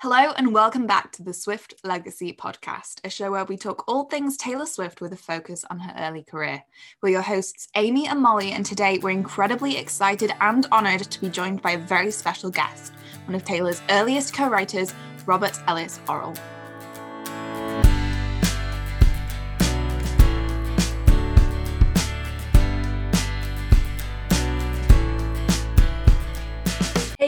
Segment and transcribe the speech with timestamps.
[0.00, 4.04] Hello, and welcome back to the Swift Legacy podcast, a show where we talk all
[4.04, 6.62] things Taylor Swift with a focus on her early career.
[7.02, 11.28] We're your hosts, Amy and Molly, and today we're incredibly excited and honoured to be
[11.28, 12.92] joined by a very special guest,
[13.24, 14.94] one of Taylor's earliest co writers,
[15.26, 16.38] Robert Ellis Orrall.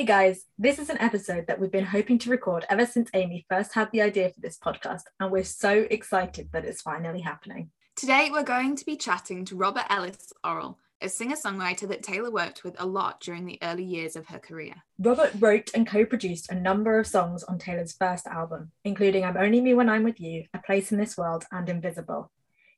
[0.00, 3.44] Hey guys, this is an episode that we've been hoping to record ever since Amy
[3.50, 7.68] first had the idea for this podcast, and we're so excited that it's finally happening.
[7.96, 12.30] Today, we're going to be chatting to Robert Ellis Orrall, a singer songwriter that Taylor
[12.30, 14.72] worked with a lot during the early years of her career.
[14.98, 19.36] Robert wrote and co produced a number of songs on Taylor's first album, including I'm
[19.36, 22.30] Only Me When I'm With You, A Place in This World, and Invisible.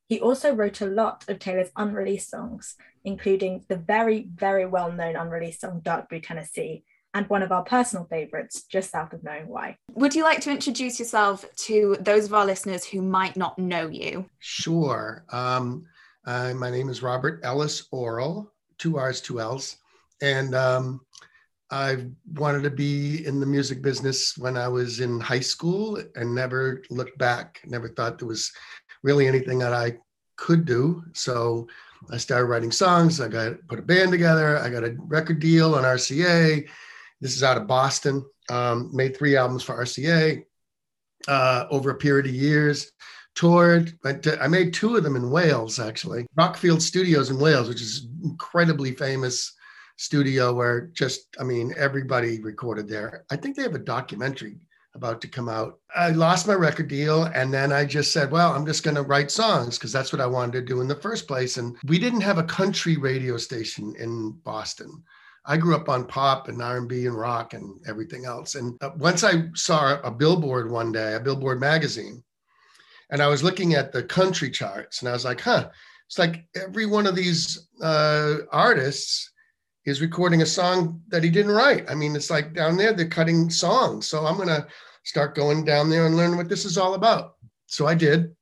[0.09, 5.15] He also wrote a lot of Taylor's unreleased songs, including the very, very well known
[5.15, 6.83] unreleased song Dark Blue Tennessee,
[7.15, 9.77] and one of our personal favourites, just south of knowing why.
[9.95, 13.89] Would you like to introduce yourself to those of our listeners who might not know
[13.89, 14.27] you?
[14.39, 15.25] Sure.
[15.31, 15.85] Um,
[16.27, 19.77] uh, my name is Robert Ellis Orrall, two R's, two L's.
[20.23, 21.01] And um,
[21.71, 26.35] I wanted to be in the music business when I was in high school and
[26.35, 28.53] never looked back, never thought there was
[29.03, 29.99] really anything that I
[30.37, 31.03] could do.
[31.13, 31.67] So
[32.11, 33.21] I started writing songs.
[33.21, 34.59] I got put a band together.
[34.59, 36.69] I got a record deal on RCA
[37.23, 38.27] this is out of Boston.
[38.51, 40.45] Um, made three albums for RCA
[41.29, 42.91] uh, over a period of years.
[43.35, 43.97] Toured.
[44.05, 46.27] I made two of them in Wales, actually.
[46.39, 49.55] Rockfield Studios in Wales, which is incredibly famous
[49.97, 53.25] studio where just, I mean, everybody recorded there.
[53.31, 54.59] I think they have a documentary
[54.95, 55.79] about to come out.
[55.95, 59.03] I lost my record deal and then I just said, well, I'm just going to
[59.03, 61.57] write songs because that's what I wanted to do in the first place.
[61.57, 65.03] And we didn't have a country radio station in Boston.
[65.45, 68.55] I grew up on pop and R&B and rock and everything else.
[68.55, 72.23] And uh, once I saw a billboard one day, a billboard magazine,
[73.11, 75.69] and I was looking at the country charts and I was like, huh,
[76.07, 79.33] it's like every one of these uh, artists
[79.85, 81.91] is recording a song that he didn't write.
[81.91, 84.07] I mean, it's like down there, they're cutting songs.
[84.07, 84.67] So I'm going to
[85.05, 87.35] start going down there and learn what this is all about.
[87.67, 88.35] So I did.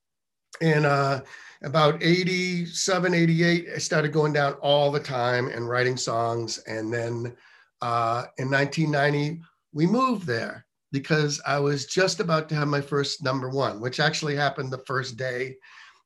[0.60, 1.22] And uh,
[1.62, 6.58] about 87 88 i started going down all the time and writing songs.
[6.66, 7.36] And then
[7.82, 9.40] uh, in 1990
[9.72, 14.00] we moved there because i was just about to have my first number one which
[14.00, 15.56] actually happened the first day.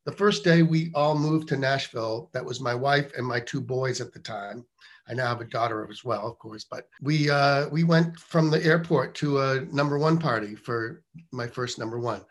[0.07, 2.29] The first day we all moved to nashville.
[2.35, 4.67] That was my wife and my two boys at the time.
[5.09, 8.51] I now have a daughter as well of course but we uh, we went from
[8.51, 12.23] the airport to a number one party for my first number one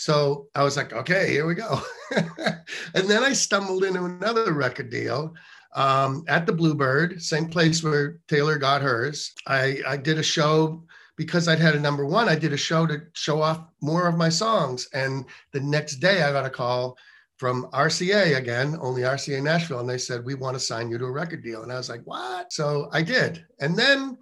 [0.00, 1.78] so I was like, okay, here we go.
[2.10, 5.34] and then I stumbled into another record deal
[5.74, 9.34] um, at the Bluebird, same place where Taylor got hers.
[9.46, 10.82] I, I did a show
[11.18, 12.30] because I'd had a number one.
[12.30, 14.88] I did a show to show off more of my songs.
[14.94, 16.96] And the next day I got a call
[17.36, 19.80] from RCA again, only RCA Nashville.
[19.80, 21.62] And they said, we want to sign you to a record deal.
[21.62, 22.54] And I was like, what?
[22.54, 23.44] So I did.
[23.60, 24.16] And then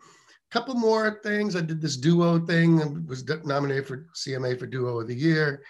[0.51, 1.57] couple more things.
[1.57, 5.63] I did this duo thing and was nominated for CMA for Duo of the Year.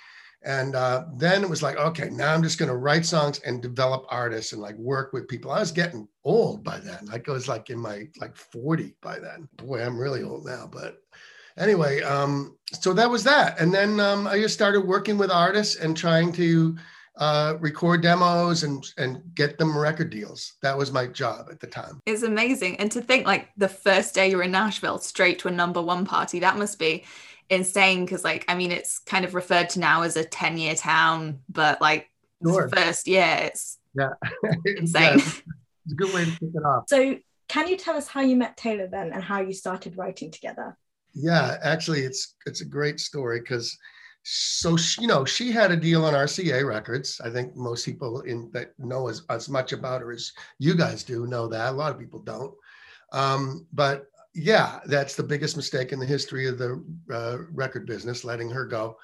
[0.44, 3.60] And uh, then it was like, okay, now I'm just going to write songs and
[3.60, 5.50] develop artists and like work with people.
[5.50, 7.06] I was getting old by then.
[7.06, 9.48] Like I was like in my like 40 by then.
[9.56, 10.68] Boy, I'm really old now.
[10.70, 11.02] But
[11.58, 13.60] anyway, um, so that was that.
[13.60, 16.76] And then um, I just started working with artists and trying to
[17.18, 20.54] uh, record demos and and get them record deals.
[20.62, 22.00] That was my job at the time.
[22.06, 25.52] It's amazing, and to think like the first day you're in Nashville, straight to a
[25.52, 26.40] number one party.
[26.40, 27.04] That must be
[27.50, 30.74] insane because, like, I mean, it's kind of referred to now as a ten year
[30.74, 32.08] town, but like
[32.42, 32.68] sure.
[32.68, 34.10] first year, it's yeah
[34.64, 35.02] insane.
[35.02, 36.84] yeah, it's a good way to kick it off.
[36.88, 37.18] So,
[37.48, 40.76] can you tell us how you met Taylor then, and how you started writing together?
[41.14, 43.76] Yeah, actually, it's it's a great story because
[44.30, 47.18] so she, you know she had a deal on RCA Records.
[47.24, 51.02] I think most people in that know as, as much about her as you guys
[51.02, 51.72] do know that.
[51.72, 52.52] A lot of people don't.
[53.12, 58.22] Um, but yeah, that's the biggest mistake in the history of the uh, record business,
[58.22, 58.98] letting her go.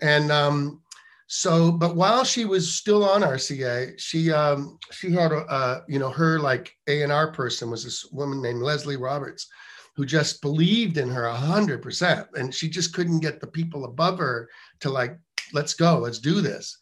[0.00, 0.80] And um,
[1.28, 6.10] so, but while she was still on RCA, she um, she had a you know
[6.10, 9.46] her like A and R person was this woman named Leslie Roberts
[9.94, 12.26] who just believed in her a hundred percent.
[12.34, 14.48] And she just couldn't get the people above her
[14.80, 15.18] to like,
[15.52, 16.76] let's go, let's do this.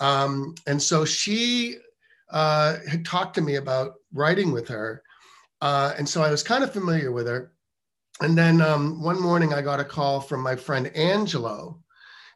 [0.00, 1.76] Um, and so she
[2.30, 5.02] uh, had talked to me about writing with her.
[5.60, 7.52] Uh, and so I was kind of familiar with her.
[8.20, 11.80] And then um, one morning I got a call from my friend Angelo,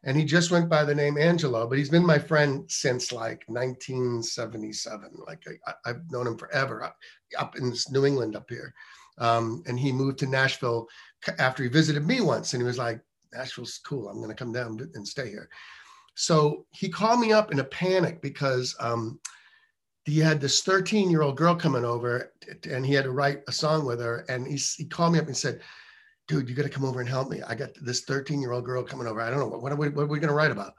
[0.05, 3.45] and he just went by the name Angelo, but he's been my friend since like
[3.47, 5.11] 1977.
[5.27, 6.93] Like I, have known him forever
[7.39, 8.75] up, in New England up here.
[9.19, 10.89] Um, and he moved to Nashville
[11.39, 13.01] after he visited me once, and he was like,
[13.33, 14.09] Nashville's cool.
[14.09, 15.49] I'm going to come down and stay here.
[16.15, 19.21] So he called me up in a panic because um,
[20.05, 22.33] he had this 13 year old girl coming over
[22.69, 24.25] and he had to write a song with her.
[24.29, 25.61] And he, he called me up and said,
[26.27, 27.43] dude, you got to come over and help me.
[27.43, 29.21] I got this 13 year old girl coming over.
[29.21, 29.47] I don't know.
[29.47, 30.75] What what, are we, what are we going to write about?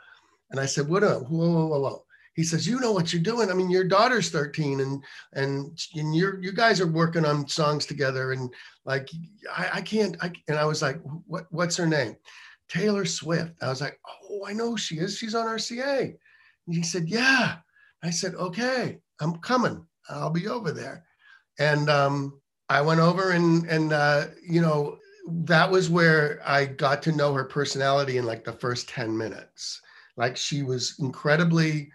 [0.51, 1.03] And I said, what?
[1.03, 2.05] Whoa, whoa, whoa, whoa.
[2.39, 3.51] He says, you know what you're doing.
[3.51, 5.03] I mean, your daughter's 13 and,
[5.33, 8.31] and, and you're, you guys are working on songs together.
[8.31, 8.49] And
[8.85, 9.09] like,
[9.53, 12.15] I, I can't, I, and I was like, what, what's her name?
[12.69, 13.61] Taylor Swift.
[13.61, 15.17] I was like, oh, I know she is.
[15.17, 16.15] She's on RCA.
[16.65, 17.57] And he said, yeah.
[18.03, 19.85] I said, okay, I'm coming.
[20.09, 21.03] I'll be over there.
[21.59, 22.39] And um,
[22.69, 24.97] I went over and, and uh, you know,
[25.27, 29.81] that was where I got to know her personality in like the first 10 minutes.
[30.15, 31.91] Like she was incredibly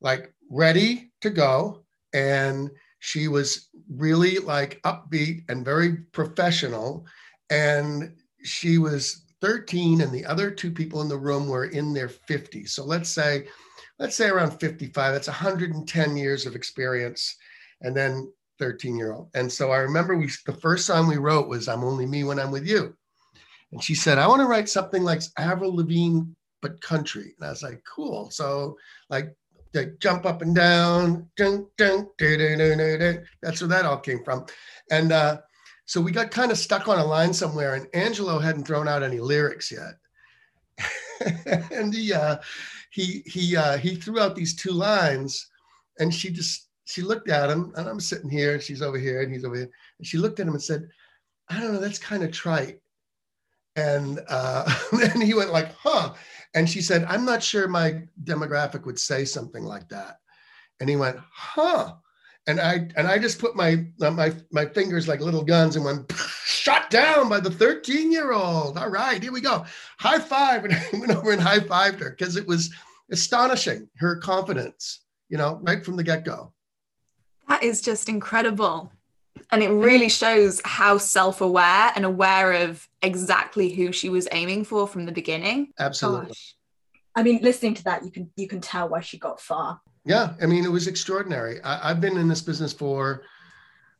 [0.00, 1.84] like ready to go.
[2.12, 7.06] And she was really like upbeat and very professional.
[7.50, 12.08] And she was 13 and the other two people in the room were in their
[12.08, 13.46] 50s so let's say
[13.98, 17.36] let's say around 55 that's 110 years of experience.
[17.80, 19.30] And then 13 year old.
[19.34, 22.38] And so i remember we the first song we wrote was i'm only me when
[22.38, 22.94] i'm with you.
[23.72, 26.22] And she said i want to write something like avril lavigne
[26.60, 27.34] but country.
[27.38, 28.30] And i was like cool.
[28.30, 28.76] So
[29.10, 29.34] like
[29.72, 34.44] they jump up and down dun, dun, dun, that's where that all came from
[34.90, 35.38] and uh,
[35.88, 39.02] so we got kind of stuck on a line somewhere, and Angelo hadn't thrown out
[39.02, 39.94] any lyrics yet.
[41.72, 42.36] and he uh,
[42.90, 45.48] he he uh, he threw out these two lines,
[45.98, 49.22] and she just she looked at him, and I'm sitting here, and she's over here,
[49.22, 50.86] and he's over here, and she looked at him and said,
[51.48, 52.80] "I don't know, that's kind of trite."
[53.78, 56.14] And uh, then he went like, "Huh,"
[56.54, 60.18] and she said, "I'm not sure my demographic would say something like that."
[60.80, 61.94] And he went, "Huh."
[62.48, 66.10] and I and I just put my my my fingers like little guns and went
[66.44, 68.78] shot down by the 13 year old.
[68.78, 69.66] All right, here we go.
[69.98, 72.74] High five, and I went over and high fived her because it was
[73.12, 75.04] astonishing her confidence.
[75.28, 76.54] You know, right from the get go.
[77.48, 78.90] That is just incredible.
[79.50, 84.64] And it really shows how self aware and aware of exactly who she was aiming
[84.64, 85.72] for from the beginning.
[85.78, 86.28] Absolutely.
[86.28, 86.54] Gosh.
[87.14, 89.80] I mean, listening to that, you can you can tell why she got far.
[90.04, 91.60] Yeah, I mean, it was extraordinary.
[91.62, 93.24] I, have been in this business for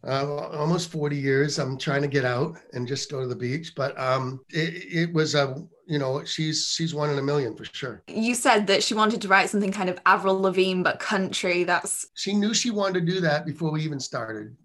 [0.06, 1.58] uh, almost 40 years.
[1.58, 5.12] I'm trying to get out and just go to the beach, but um, it, it
[5.12, 5.56] was a
[5.86, 8.02] you know she's she's one in a million for sure.
[8.06, 11.64] You said that she wanted to write something kind of Avril Lavigne but country.
[11.64, 14.56] That's she knew she wanted to do that before we even started.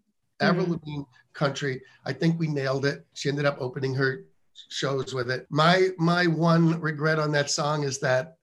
[0.42, 0.74] Avril mm-hmm.
[0.74, 1.04] Lavigne
[1.34, 1.82] country.
[2.06, 3.06] I think we nailed it.
[3.14, 4.26] She ended up opening her
[4.70, 5.48] shows with it.
[5.50, 8.38] My my one regret on that song is that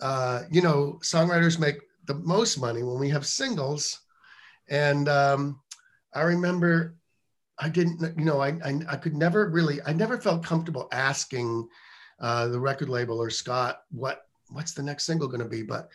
[0.00, 4.00] uh, you know songwriters make the most money when we have singles.
[4.70, 5.60] And um,
[6.14, 6.96] I remember
[7.58, 11.68] I didn't, you know, I, I, I, could never really, I never felt comfortable asking
[12.20, 15.62] uh, the record label or Scott what what's the next single going to be.
[15.62, 15.88] But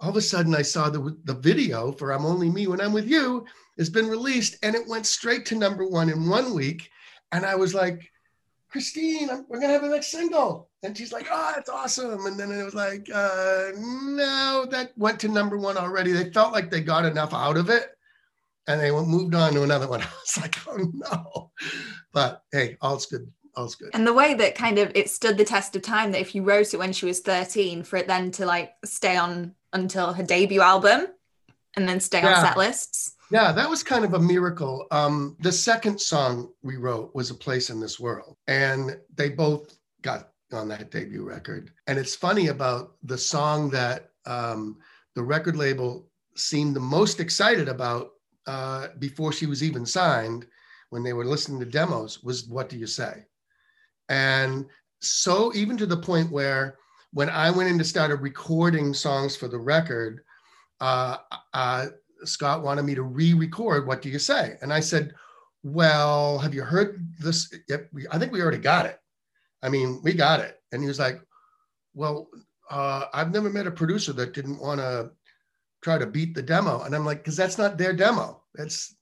[0.00, 2.92] all of a sudden, I saw the the video for "I'm Only Me When I'm
[2.92, 3.44] With You"
[3.78, 6.90] has been released, and it went straight to number one in one week.
[7.32, 8.10] And I was like,
[8.70, 10.70] Christine, we're gonna have the next single.
[10.82, 12.26] And she's like, oh, it's awesome.
[12.26, 16.12] And then it was like, uh, no, that went to number one already.
[16.12, 17.90] They felt like they got enough out of it
[18.66, 20.00] and they moved on to another one.
[20.02, 21.50] I was like, oh no.
[22.12, 23.30] But hey, all's good.
[23.56, 23.90] All's good.
[23.92, 26.42] And the way that kind of it stood the test of time that if you
[26.42, 30.22] wrote it when she was 13, for it then to like stay on until her
[30.22, 31.06] debut album
[31.76, 32.34] and then stay yeah.
[32.34, 34.86] on set lists yeah, that was kind of a miracle.
[34.90, 39.78] Um, the second song we wrote was A Place in This World, and they both
[40.02, 41.70] got on that debut record.
[41.86, 44.78] And it's funny about the song that um,
[45.14, 48.10] the record label seemed the most excited about
[48.48, 50.46] uh, before she was even signed,
[50.88, 53.26] when they were listening to demos, was What Do You Say?
[54.08, 54.66] And
[55.00, 56.78] so, even to the point where
[57.12, 60.22] when I went in to start recording songs for the record,
[60.80, 61.16] uh,
[61.52, 61.86] uh,
[62.24, 64.56] Scott wanted me to re-record What Do You Say?
[64.62, 65.14] And I said,
[65.62, 67.52] Well, have you heard this?
[67.68, 68.98] yep I think we already got it.
[69.62, 70.60] I mean, we got it.
[70.72, 71.20] And he was like,
[71.94, 72.28] Well,
[72.70, 75.10] uh, I've never met a producer that didn't want to
[75.82, 76.82] try to beat the demo.
[76.82, 78.42] And I'm like, because that's not their demo.
[78.58, 78.94] It's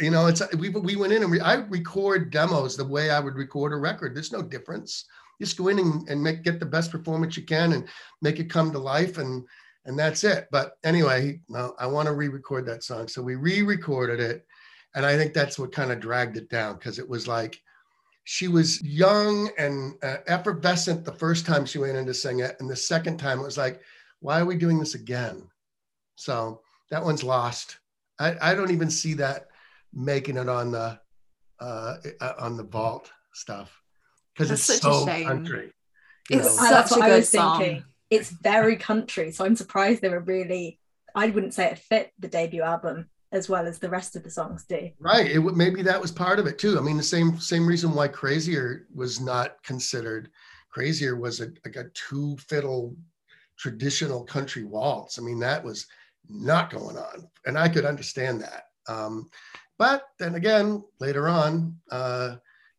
[0.00, 3.20] you know, it's we we went in and we, I record demos the way I
[3.20, 4.14] would record a record.
[4.14, 5.04] There's no difference.
[5.40, 7.88] Just go in and, and make get the best performance you can and
[8.22, 9.44] make it come to life and
[9.86, 10.48] and that's it.
[10.50, 11.40] But anyway,
[11.78, 14.44] I want to re-record that song, so we re-recorded it,
[14.94, 17.60] and I think that's what kind of dragged it down because it was like
[18.24, 22.56] she was young and uh, effervescent the first time she went in to sing it,
[22.58, 23.80] and the second time it was like,
[24.20, 25.48] why are we doing this again?
[26.16, 27.78] So that one's lost.
[28.18, 29.46] I, I don't even see that
[29.92, 30.98] making it on the
[31.60, 33.80] uh, uh on the vault stuff
[34.36, 35.72] because it's so country.
[36.30, 36.82] it's know.
[36.82, 37.58] such a good song.
[37.60, 37.84] Thinking.
[38.10, 40.78] It's very country, so I'm surprised they were really.
[41.14, 44.30] I wouldn't say it fit the debut album as well as the rest of the
[44.30, 44.90] songs do.
[45.00, 45.30] Right.
[45.30, 46.78] It maybe that was part of it too.
[46.78, 50.30] I mean, the same same reason why Crazier was not considered.
[50.70, 52.96] Crazier was a, like a two fiddle
[53.58, 55.18] traditional country waltz.
[55.18, 55.86] I mean, that was
[56.28, 58.64] not going on, and I could understand that.
[58.88, 59.28] Um,
[59.78, 62.36] but then again, later on, uh,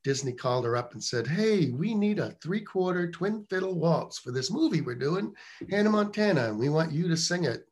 [0.08, 4.18] Disney called her up and said, Hey, we need a three quarter twin fiddle waltz
[4.18, 5.34] for this movie we're doing,
[5.70, 7.68] Hannah Montana, and we want you to sing it.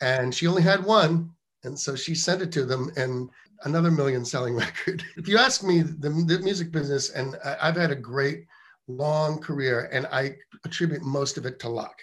[0.00, 1.30] And she only had one.
[1.62, 3.30] And so she sent it to them and
[3.62, 5.04] another million selling record.
[5.16, 8.46] if you ask me, the, the music business, and I, I've had a great
[8.88, 12.02] long career, and I attribute most of it to luck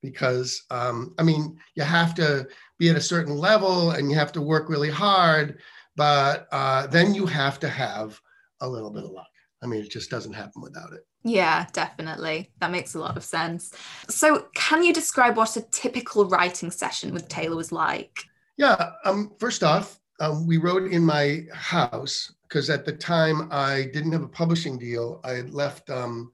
[0.00, 2.48] because um, I mean, you have to
[2.78, 5.58] be at a certain level and you have to work really hard,
[5.94, 8.18] but uh, then you have to have
[8.60, 9.26] a little bit of luck.
[9.62, 11.06] I mean, it just doesn't happen without it.
[11.22, 12.50] Yeah, definitely.
[12.60, 13.74] That makes a lot of sense.
[14.08, 18.24] So, can you describe what a typical writing session with Taylor was like?
[18.56, 18.92] Yeah.
[19.04, 24.12] Um, first off, um, we wrote in my house because at the time I didn't
[24.12, 25.20] have a publishing deal.
[25.24, 26.32] I had left um,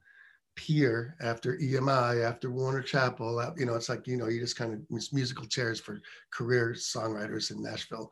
[0.56, 3.54] Peer after EMI, after Warner Chappell.
[3.56, 4.80] You know, it's like, you know, you just kind of
[5.12, 6.00] musical chairs for
[6.32, 8.10] career songwriters in Nashville.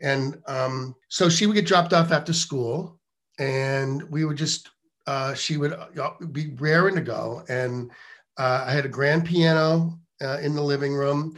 [0.00, 2.98] And um, so she would get dropped off after school
[3.38, 4.70] and we would just
[5.06, 7.42] uh, she would uh, be raring to go.
[7.48, 7.90] And
[8.38, 11.36] uh, i had a grand piano uh, in the living room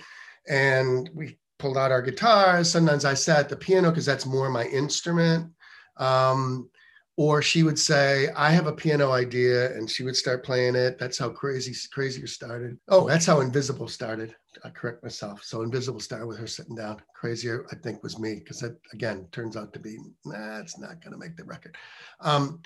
[0.48, 4.50] and we pulled out our guitars sometimes i sat at the piano because that's more
[4.50, 5.50] my instrument.
[5.96, 6.68] Um,
[7.16, 10.98] or she would say i have a piano idea and she would start playing it.
[10.98, 12.78] That's how crazy crazier started.
[12.88, 14.34] Oh that's how invisible started
[14.64, 18.36] i correct myself so invisible started with her sitting down crazier i think was me
[18.36, 21.76] because that again turns out to be nah it's not going to make the record
[22.20, 22.60] um,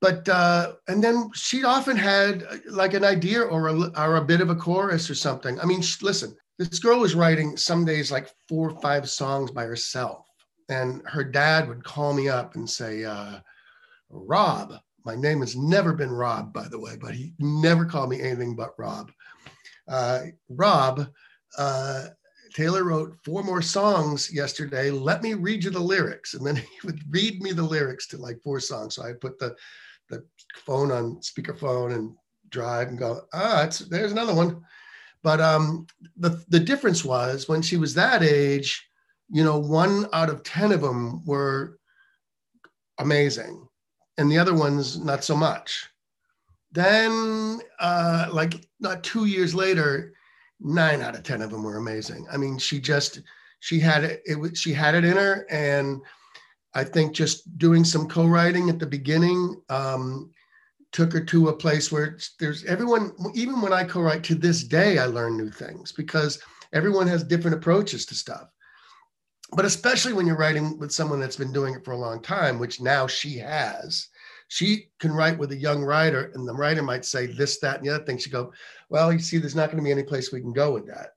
[0.00, 4.24] but uh, and then she often had uh, like an idea or a, or a
[4.24, 8.12] bit of a chorus or something i mean listen this girl was writing some days
[8.12, 10.26] like four or five songs by herself
[10.68, 13.38] and her dad would call me up and say uh,
[14.10, 14.74] Rob.
[15.04, 18.56] My name has never been Rob, by the way, but he never called me anything
[18.56, 19.12] but Rob.
[19.86, 21.08] Uh, Rob,
[21.58, 22.06] uh,
[22.54, 24.90] Taylor wrote four more songs yesterday.
[24.90, 26.34] Let me read you the lyrics.
[26.34, 28.94] And then he would read me the lyrics to like four songs.
[28.94, 29.56] So I put the,
[30.08, 30.24] the
[30.64, 32.14] phone on speakerphone and
[32.50, 34.62] drive and go, ah, it's, there's another one.
[35.22, 38.86] But um, the, the difference was when she was that age,
[39.30, 41.78] you know, one out of 10 of them were
[42.98, 43.66] amazing
[44.18, 45.88] and the other ones not so much.
[46.72, 50.13] Then, uh, like not two years later,
[50.64, 52.26] nine out of ten of them were amazing.
[52.32, 53.20] I mean, she just
[53.60, 54.22] she had it.
[54.26, 56.00] it was she had it in her, and
[56.74, 60.30] I think just doing some co-writing at the beginning um,
[60.92, 63.12] took her to a place where there's everyone.
[63.34, 66.40] Even when I co-write to this day, I learn new things because
[66.72, 68.48] everyone has different approaches to stuff
[69.54, 72.58] but especially when you're writing with someone that's been doing it for a long time,
[72.58, 74.08] which now she has,
[74.48, 77.86] she can write with a young writer, and the writer might say this, that, and
[77.86, 78.18] the other thing.
[78.18, 78.52] She go,
[78.88, 81.10] well, you see, there's not going to be any place we can go with that.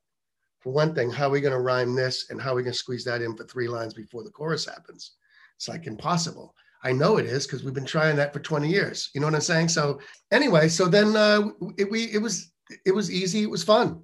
[0.60, 2.74] For one thing, how are we going to rhyme this, and how are we going
[2.74, 5.14] to squeeze that in for three lines before the chorus happens?
[5.56, 6.56] It's like impossible.
[6.84, 9.10] I know it is because we've been trying that for 20 years.
[9.14, 9.70] You know what I'm saying?
[9.70, 10.00] So
[10.32, 12.52] anyway, so then uh, it, we it was
[12.86, 13.42] it was easy.
[13.44, 14.04] It was fun.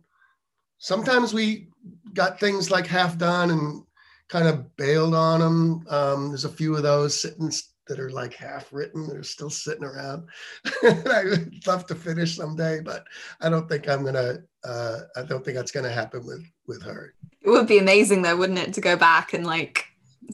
[0.80, 1.70] Sometimes we
[2.14, 3.84] got things like half done and
[4.28, 5.86] kind of bailed on them.
[5.90, 7.52] Um, there's a few of those sitting
[7.88, 10.28] that are like half written they're still sitting around.
[10.84, 13.06] I would love to finish someday, but
[13.42, 14.40] I don't think I'm gonna.
[14.64, 17.14] Uh, I don't think that's gonna happen with with her.
[17.42, 19.86] It would be amazing though, wouldn't it, to go back and like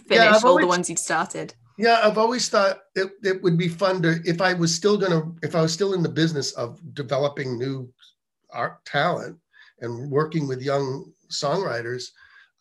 [0.07, 1.53] finish yeah, all always, the ones you'd started.
[1.77, 5.31] Yeah, I've always thought it, it would be fun to if I was still gonna
[5.41, 7.91] if I was still in the business of developing new
[8.51, 9.37] art talent
[9.79, 12.09] and working with young songwriters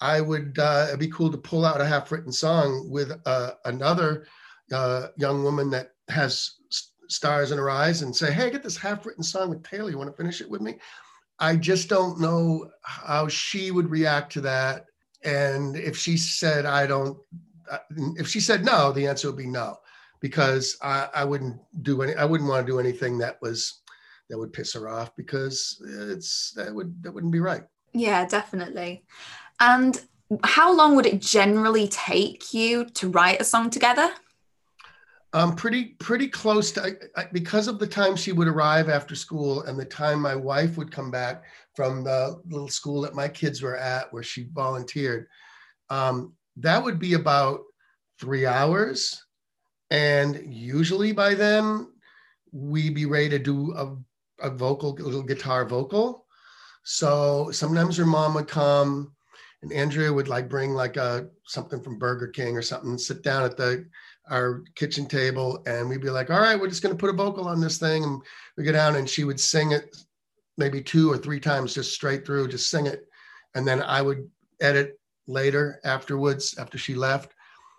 [0.01, 3.53] I would uh, it'd be cool to pull out a half written song with uh,
[3.65, 4.27] another
[4.73, 6.55] uh, young woman that has
[7.09, 9.91] stars in her eyes and say, "Hey, I get this half written song with Taylor.
[9.91, 10.77] You want to finish it with me?"
[11.39, 14.87] I just don't know how she would react to that.
[15.25, 17.19] And if she said, "I don't,"
[17.71, 17.79] uh,
[18.17, 19.79] if she said no, the answer would be no,
[20.21, 22.15] because I, I wouldn't do any.
[22.15, 23.83] I wouldn't want to do anything that was
[24.29, 27.63] that would piss her off because it's that would that wouldn't be right.
[27.93, 29.05] Yeah, definitely.
[29.61, 30.01] And
[30.45, 34.13] how long would it generally take you to write a song together?
[35.35, 39.63] Um, pretty pretty close to I, because of the time she would arrive after school
[39.65, 41.45] and the time my wife would come back
[41.77, 45.27] from the little school that my kids were at where she volunteered.
[45.91, 47.61] Um, that would be about
[48.19, 49.23] three hours,
[49.91, 51.93] and usually by then
[52.51, 53.97] we'd be ready to do a
[54.41, 56.25] a vocal, a little guitar vocal.
[56.85, 59.13] So sometimes her mom would come
[59.63, 63.45] and Andrea would like bring like a something from Burger King or something, sit down
[63.45, 63.87] at the
[64.31, 67.17] our kitchen table, and we'd be like, "All right, we're just going to put a
[67.17, 68.23] vocal on this thing," and
[68.57, 69.97] we go down, and she would sing it
[70.57, 73.07] maybe two or three times, just straight through, just sing it,
[73.55, 74.29] and then I would
[74.61, 77.33] edit later afterwards after she left.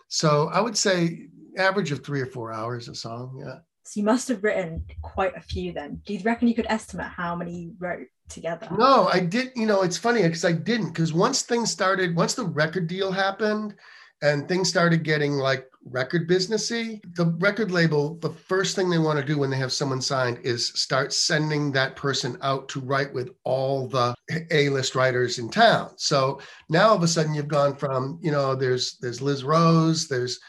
[0.08, 1.28] So I would say
[1.58, 3.42] average of three or four hours a song.
[3.44, 3.60] Yeah.
[3.84, 6.02] So you must have written quite a few then.
[6.06, 8.68] Do you reckon you could estimate how many you wrote together?
[8.78, 9.52] No, I did.
[9.56, 10.90] You know, it's funny because I didn't.
[10.90, 13.76] Because once things started, once the record deal happened,
[14.22, 19.18] and things started getting like record businessy, the record label, the first thing they want
[19.18, 23.14] to do when they have someone signed is start sending that person out to write
[23.14, 24.14] with all the
[24.52, 25.92] A-list writers in town.
[25.96, 30.08] So now all of a sudden you've gone from, you know, there's there's Liz Rose,
[30.08, 30.40] there's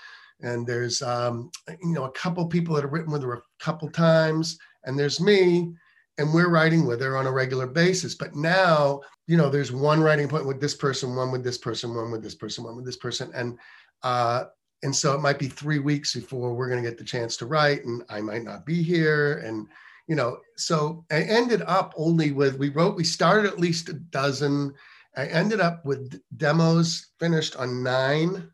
[0.42, 3.90] and there's um, you know a couple people that have written with her a couple
[3.90, 5.72] times, and there's me,
[6.18, 8.14] and we're writing with her on a regular basis.
[8.14, 9.00] But now,
[9.30, 12.20] you know, there's one writing point with this person, one with this person, one with
[12.20, 13.56] this person, one with this person, and
[14.02, 14.46] uh,
[14.82, 17.46] and so it might be three weeks before we're going to get the chance to
[17.46, 19.68] write, and I might not be here, and
[20.08, 23.92] you know, so I ended up only with we wrote we started at least a
[23.92, 24.74] dozen.
[25.16, 28.50] I ended up with demos finished on nine,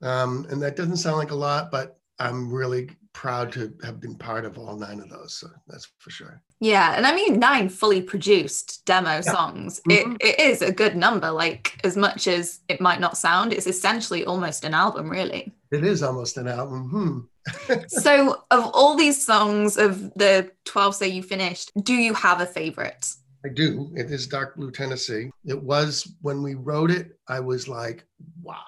[0.00, 4.14] um, and that doesn't sound like a lot, but I'm really proud to have been
[4.14, 5.34] part of all nine of those.
[5.34, 6.42] So that's for sure.
[6.60, 6.94] Yeah.
[6.96, 9.20] And I mean, nine fully produced demo yeah.
[9.20, 9.80] songs.
[9.88, 10.12] Mm-hmm.
[10.20, 11.30] It, it is a good number.
[11.30, 15.52] Like, as much as it might not sound, it's essentially almost an album, really.
[15.72, 17.26] It is almost an album.
[17.66, 17.72] Hmm.
[17.88, 22.46] so, of all these songs, of the 12 say you finished, do you have a
[22.46, 23.14] favorite?
[23.44, 23.90] I do.
[23.94, 25.30] It is Dark Blue Tennessee.
[25.46, 28.04] It was when we wrote it, I was like,
[28.42, 28.60] wow,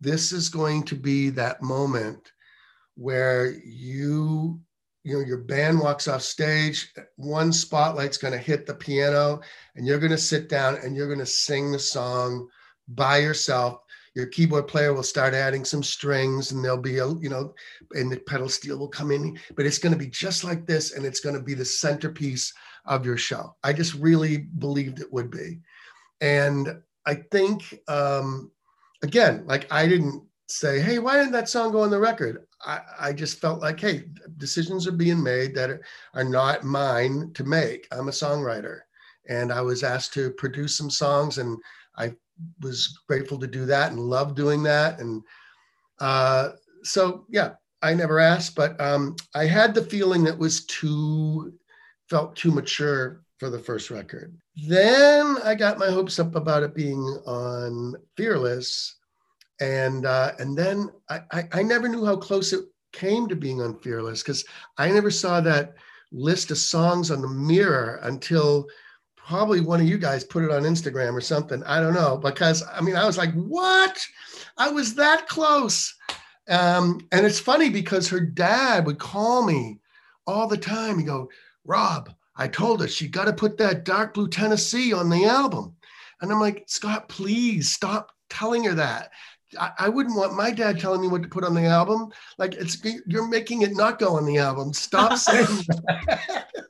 [0.00, 2.32] this is going to be that moment
[2.98, 4.60] where you
[5.04, 9.40] you know your band walks off stage one spotlight's going to hit the piano
[9.76, 12.48] and you're going to sit down and you're going to sing the song
[12.88, 13.78] by yourself.
[14.16, 17.54] Your keyboard player will start adding some strings and there'll be a you know
[17.92, 20.92] and the pedal steel will come in but it's going to be just like this
[20.92, 22.52] and it's going to be the centerpiece
[22.84, 23.54] of your show.
[23.62, 25.60] I just really believed it would be.
[26.20, 28.50] And i think um
[29.02, 32.80] again like i didn't say hey why didn't that song go on the record I,
[33.00, 34.04] I just felt like, hey,
[34.36, 35.80] decisions are being made that
[36.14, 37.86] are not mine to make.
[37.92, 38.80] I'm a songwriter,
[39.28, 41.58] and I was asked to produce some songs, and
[41.96, 42.14] I
[42.60, 44.98] was grateful to do that and love doing that.
[45.00, 45.22] And
[46.00, 46.50] uh,
[46.82, 51.52] so, yeah, I never asked, but um, I had the feeling that was too
[52.10, 54.36] felt too mature for the first record.
[54.66, 58.97] Then I got my hopes up about it being on Fearless
[59.60, 63.60] and uh, and then I, I, I never knew how close it came to being
[63.60, 64.44] on Fearless because
[64.76, 65.74] I never saw that
[66.12, 68.66] list of songs on the mirror until
[69.16, 71.62] probably one of you guys put it on Instagram or something.
[71.64, 74.04] I don't know because I mean I was like, what?
[74.56, 75.94] I was that close.
[76.48, 79.80] Um, and it's funny because her dad would call me
[80.26, 80.98] all the time.
[80.98, 81.28] He go,
[81.64, 85.74] Rob, I told her she got to put that dark blue Tennessee on the album.
[86.20, 89.10] And I'm like, Scott, please stop telling her that.
[89.58, 92.10] I, I, wouldn't want my dad telling me what to put on the album.
[92.36, 94.72] Like it's you're making it not go on the album.
[94.74, 95.64] Stop saying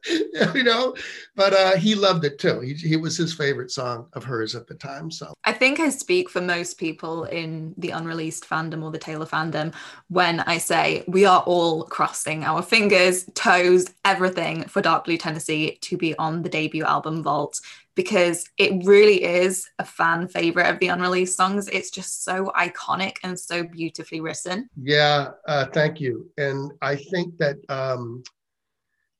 [0.54, 0.94] you know,
[1.38, 2.58] but uh, he loved it too.
[2.58, 5.08] He, he was his favorite song of hers at the time.
[5.08, 9.24] So I think I speak for most people in the unreleased fandom or the Taylor
[9.24, 9.72] fandom
[10.08, 15.78] when I say we are all crossing our fingers, toes, everything for Dark Blue Tennessee
[15.82, 17.60] to be on the debut album Vault
[17.94, 21.68] because it really is a fan favorite of the unreleased songs.
[21.68, 24.68] It's just so iconic and so beautifully written.
[24.76, 26.28] Yeah, uh, thank you.
[26.36, 28.24] And I think that um,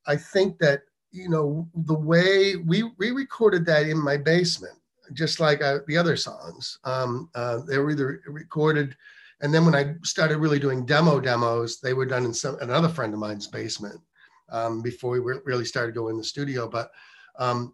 [0.09, 4.79] I think that you know the way we we recorded that in my basement,
[5.12, 6.79] just like uh, the other songs.
[6.85, 8.97] Um, uh, they were either recorded.
[9.40, 12.88] And then when I started really doing demo demos, they were done in some another
[12.88, 14.01] friend of mine's basement
[14.51, 16.68] um, before we really started going in the studio.
[16.68, 16.90] But
[17.38, 17.73] um,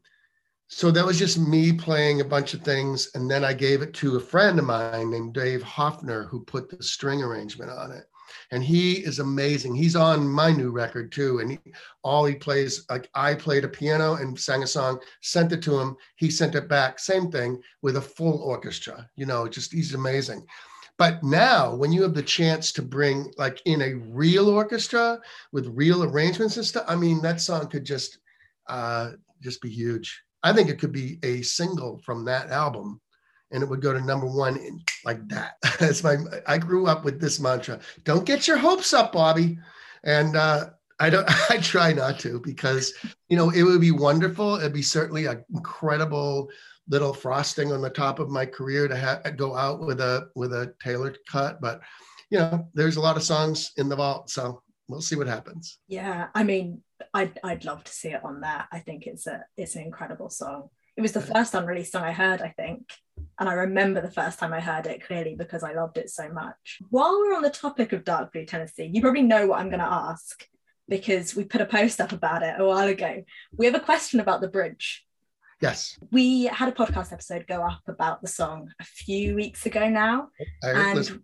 [0.68, 3.92] so that was just me playing a bunch of things and then i gave it
[3.92, 8.06] to a friend of mine named dave hoffner who put the string arrangement on it
[8.50, 9.74] and he is amazing.
[9.74, 11.38] He's on my new record too.
[11.40, 11.58] And he,
[12.02, 15.78] all he plays like i played a piano and sang a song sent it to
[15.78, 15.96] him.
[16.16, 16.98] He sent it back.
[16.98, 20.46] Same thing with a full orchestra you know just he's amazing.
[20.96, 25.20] But now when you have the chance to bring like in a real orchestra
[25.52, 28.18] with real arrangements and stuff i mean that song could just
[28.68, 29.10] uh
[29.44, 30.22] just be huge.
[30.42, 33.00] I think it could be a single from that album
[33.54, 35.54] and it would go to number one like that.
[35.78, 39.58] That's my, I grew up with this mantra don't get your hopes up, Bobby.
[40.02, 41.28] And uh, I don't.
[41.50, 42.92] I try not to because
[43.28, 44.56] you know it would be wonderful.
[44.56, 46.50] It'd be certainly an incredible
[46.88, 50.74] little frosting on the top of my career to go out with a with a
[50.82, 51.60] tailored cut.
[51.60, 51.80] But
[52.30, 55.78] you know, there's a lot of songs in the vault, so we'll see what happens.
[55.88, 56.82] Yeah, I mean,
[57.14, 58.68] I'd I'd love to see it on that.
[58.72, 60.68] I think it's a it's an incredible song.
[60.96, 62.82] It was the first unreleased song I heard, I think.
[63.38, 66.28] And I remember the first time I heard it clearly because I loved it so
[66.28, 66.78] much.
[66.90, 69.80] While we're on the topic of Dark Blue Tennessee, you probably know what I'm going
[69.80, 70.46] to ask
[70.88, 73.24] because we put a post up about it a while ago.
[73.56, 75.04] We have a question about the bridge.
[75.60, 75.98] Yes.
[76.12, 80.28] We had a podcast episode go up about the song a few weeks ago now.
[80.62, 81.18] And-.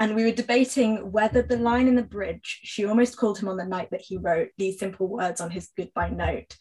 [0.00, 3.58] And we were debating whether the line in the bridge, she almost called him on
[3.58, 6.56] the night that he wrote these simple words on his goodbye note,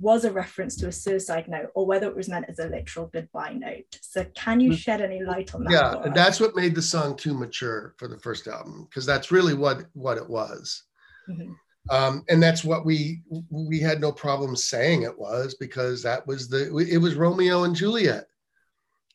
[0.00, 3.06] was a reference to a suicide note or whether it was meant as a literal
[3.12, 3.98] goodbye note.
[4.00, 4.78] So, can you Mm.
[4.78, 5.72] shed any light on that?
[5.72, 9.54] Yeah, that's what made the song too mature for the first album because that's really
[9.54, 10.84] what what it was.
[11.28, 11.54] Mhm.
[11.90, 16.48] um, and that's what we we had no problem saying it was because that was
[16.48, 18.26] the it was Romeo and Juliet,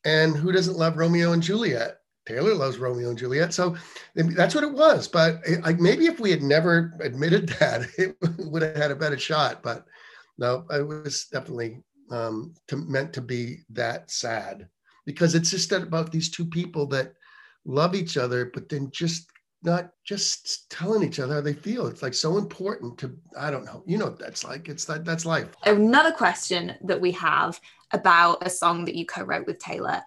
[0.04, 2.00] and who doesn't love Romeo and Juliet?
[2.26, 3.76] Taylor loves Romeo and Juliet, so
[4.16, 5.06] that's what it was.
[5.06, 8.96] But it, I, maybe if we had never admitted that, it would have had a
[8.96, 9.62] better shot.
[9.62, 9.86] But
[10.38, 14.68] no, it was definitely um, to, meant to be that sad
[15.04, 17.12] because it's just about these two people that
[17.64, 19.30] love each other, but then just
[19.62, 21.86] not just telling each other how they feel.
[21.86, 24.68] It's like so important to, I don't know, you know that's like.
[24.68, 25.48] It's that that's life.
[25.64, 27.60] Another question that we have
[27.92, 30.02] about a song that you co wrote with Taylor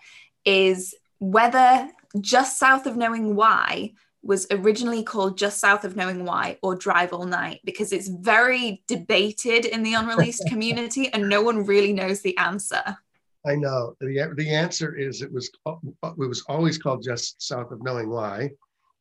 [0.45, 1.89] is whether
[2.21, 7.13] Just South of Knowing Why was originally called Just South of Knowing Why or Drive
[7.13, 12.21] All Night because it's very debated in the unreleased community and no one really knows
[12.21, 12.83] the answer.
[13.45, 13.95] I know.
[14.01, 17.81] The, the answer is it was uh, uh, it was always called Just South of
[17.81, 18.49] Knowing Why,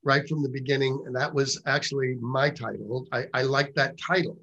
[0.05, 1.03] right from the beginning.
[1.07, 3.07] And that was actually my title.
[3.13, 4.39] I, I like that title.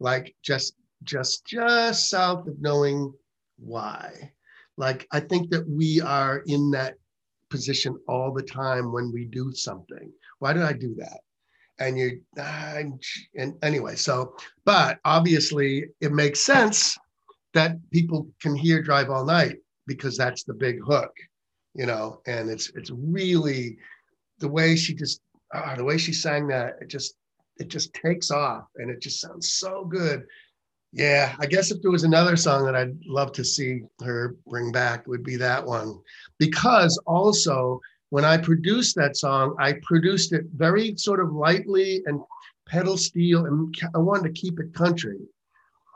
[0.00, 3.12] Like just just just south of knowing
[3.58, 4.32] why.
[4.76, 6.94] Like I think that we are in that
[7.50, 10.12] position all the time when we do something.
[10.38, 11.20] Why did I do that?
[11.80, 12.20] And you
[13.36, 14.34] and anyway, so
[14.64, 16.98] but obviously it makes sense
[17.54, 19.56] that people can hear drive all night
[19.86, 21.12] because that's the big hook,
[21.74, 23.78] you know, and it's it's really
[24.40, 25.20] the way she just
[25.54, 27.14] ah, the way she sang that, it just
[27.58, 30.24] it just takes off and it just sounds so good.
[30.92, 34.72] Yeah, I guess if there was another song that I'd love to see her bring
[34.72, 36.00] back, it would be that one.
[36.38, 42.22] Because also, when I produced that song, I produced it very sort of lightly and
[42.66, 45.18] pedal steel, and I wanted to keep it country.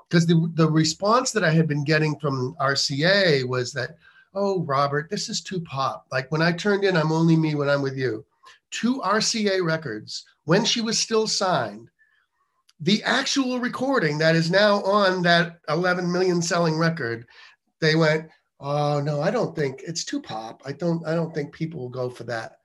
[0.09, 3.97] Because the, the response that I had been getting from RCA was that,
[4.35, 6.07] oh, Robert, this is too pop.
[6.13, 8.27] Like when I turned in I'm Only Me When I'm With You,
[8.71, 11.89] two RCA records, when she was still signed,
[12.83, 17.27] the actual recording that is now on that 11 million selling record,
[17.81, 20.63] they went, oh no, I don't think it's too pop.
[20.65, 22.59] I don't, I don't think people will go for that.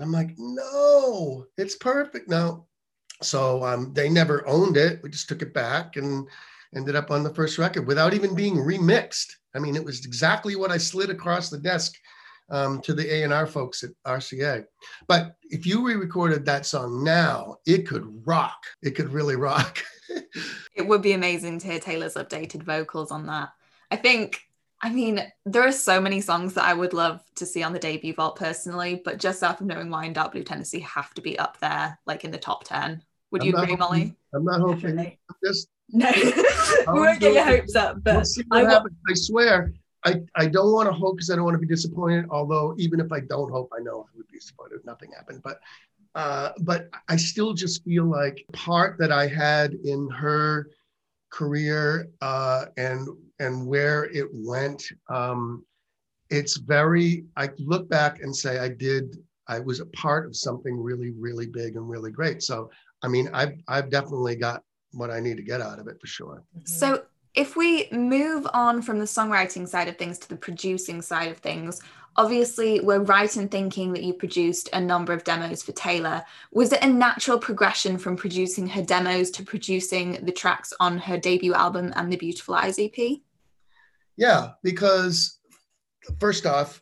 [0.00, 2.28] I'm like, no, it's perfect.
[2.28, 2.66] No.
[3.22, 5.00] So um, they never owned it.
[5.02, 6.28] We just took it back and
[6.76, 9.32] ended up on the first record without even being remixed.
[9.54, 11.94] I mean, it was exactly what I slid across the desk
[12.50, 14.64] um, to the A&R folks at RCA.
[15.08, 18.62] But if you re-recorded that song now, it could rock.
[18.82, 19.82] It could really rock.
[20.74, 23.50] it would be amazing to hear Taylor's updated vocals on that.
[23.90, 24.40] I think,
[24.82, 27.78] I mean, there are so many songs that I would love to see on the
[27.78, 31.38] debut vault personally, but just of Knowing Why and Dark Blue Tennessee have to be
[31.38, 33.02] up there, like in the top 10.
[33.32, 34.16] Would I'm you agree, hoping- Molly?
[34.34, 34.96] I'm not hoping.
[34.96, 35.18] Definitely.
[35.44, 36.10] Just No,
[36.92, 38.96] we won't get your hopes up, we'll but see I happens.
[39.08, 39.72] I swear,
[40.06, 42.26] I, I don't want to hope because I don't want to be disappointed.
[42.30, 45.42] Although even if I don't hope, I know I would be disappointed if nothing happened.
[45.42, 45.60] But
[46.14, 50.70] uh, but I still just feel like part that I had in her
[51.30, 53.08] career uh, and
[53.40, 54.82] and where it went.
[55.08, 55.66] Um,
[56.30, 57.24] it's very.
[57.36, 59.18] I look back and say I did.
[59.48, 62.42] I was a part of something really really big and really great.
[62.42, 62.70] So
[63.02, 66.06] I mean, I've I've definitely got what I need to get out of it for
[66.06, 66.42] sure.
[66.64, 67.02] So,
[67.36, 71.36] if we move on from the songwriting side of things to the producing side of
[71.36, 71.82] things,
[72.16, 76.24] obviously we're right in thinking that you produced a number of demos for Taylor.
[76.50, 81.18] Was it a natural progression from producing her demos to producing the tracks on her
[81.18, 82.96] debut album and the Beautiful Eyes EP?
[84.16, 85.38] Yeah, because
[86.18, 86.80] first off,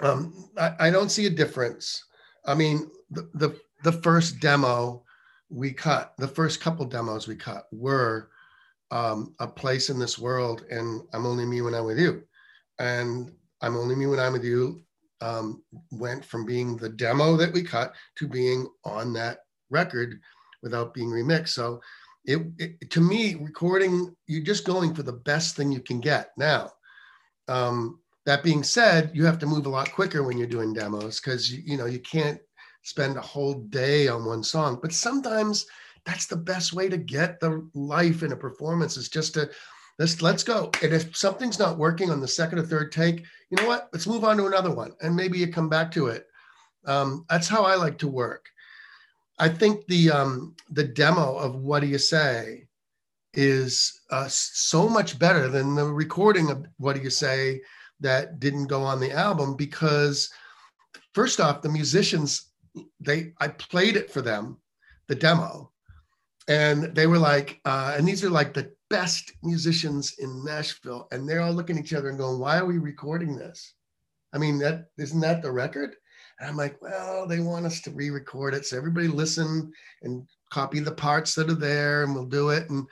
[0.00, 2.02] um, I, I don't see a difference.
[2.46, 5.04] I mean, the, the the first demo
[5.50, 8.30] we cut, the first couple demos we cut were
[8.90, 12.22] um, a place in this world, and I'm only me when I'm with you,
[12.78, 13.30] and
[13.62, 14.82] I'm only me when I'm with you.
[15.22, 19.38] Um, went from being the demo that we cut to being on that
[19.70, 20.20] record
[20.62, 21.50] without being remixed.
[21.50, 21.80] So
[22.26, 26.32] it, it to me, recording, you're just going for the best thing you can get.
[26.36, 26.72] Now,
[27.48, 31.20] um, that being said, you have to move a lot quicker when you're doing demos
[31.20, 32.40] because you, you know you can't
[32.82, 34.78] spend a whole day on one song.
[34.82, 35.66] But sometimes
[36.06, 39.50] that's the best way to get the life in a performance is just to
[39.98, 40.70] let's let's go.
[40.82, 43.88] And if something's not working on the second or third take, you know what?
[43.92, 46.26] Let's move on to another one, and maybe you come back to it.
[46.86, 48.46] Um, that's how I like to work.
[49.38, 52.68] I think the um, the demo of what do you say
[53.34, 57.60] is uh, so much better than the recording of what do you say
[58.00, 60.30] that didn't go on the album because
[61.14, 62.52] first off the musicians
[63.00, 64.58] they i played it for them
[65.08, 65.70] the demo
[66.48, 71.08] and they were like uh, and these are like the best musicians in nashville.
[71.10, 73.74] And they're all looking at each other and going why are we recording this?
[74.32, 75.96] I mean that isn't that the record?
[76.38, 78.66] And i'm like well they want us to re-record it.
[78.66, 82.68] So everybody listen and copy the parts that are there and we'll do it.
[82.70, 82.86] And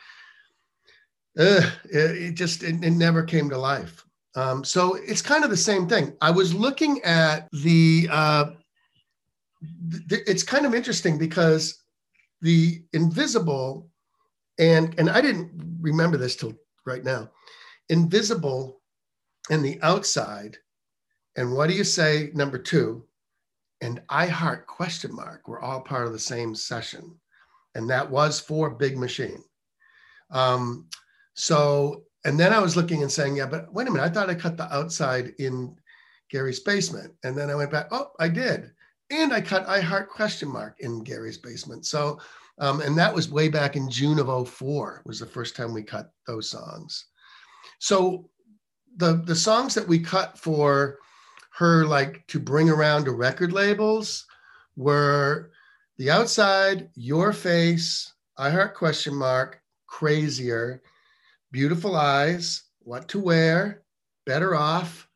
[1.39, 4.05] uh, it, it, just it, it never came to life.
[4.37, 6.17] Um, so it's kind of the same thing.
[6.21, 8.45] I was looking at the, uh,
[10.09, 11.84] th- it's kind of interesting because
[12.45, 13.89] the invisible,
[14.59, 16.55] and and I didn't remember this till
[16.87, 17.31] right now,
[17.89, 18.81] invisible
[19.51, 20.59] and the outside,
[21.37, 22.31] and what do you say?
[22.35, 23.05] Number two,
[23.81, 27.19] and I heart question mark were all part of the same session,
[27.75, 29.43] and that was for Big Machine.
[30.31, 30.87] Um,
[31.35, 34.31] so and then I was looking and saying, yeah, but wait a minute, I thought
[34.31, 35.77] I cut the outside in
[36.31, 37.13] Gary's basement.
[37.23, 38.71] And then I went back, oh, I did.
[39.11, 41.87] And I cut I Heart question mark in Gary's basement.
[41.87, 42.19] So,
[42.59, 45.83] um, and that was way back in June of 04 was the first time we
[45.83, 47.07] cut those songs.
[47.79, 48.31] So
[48.97, 50.99] the, the songs that we cut for
[51.51, 54.27] her, like to bring around to record labels
[54.77, 55.51] were
[55.99, 60.83] The Outside, Your Face, I Heart question mark, Crazier,
[61.53, 63.83] Beautiful Eyes, What to Wear,
[64.27, 65.09] Better Off,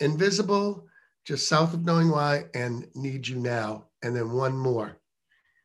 [0.00, 0.86] Invisible,
[1.24, 3.86] Just South of Knowing Why, and Need You Now.
[4.02, 4.98] And then one more,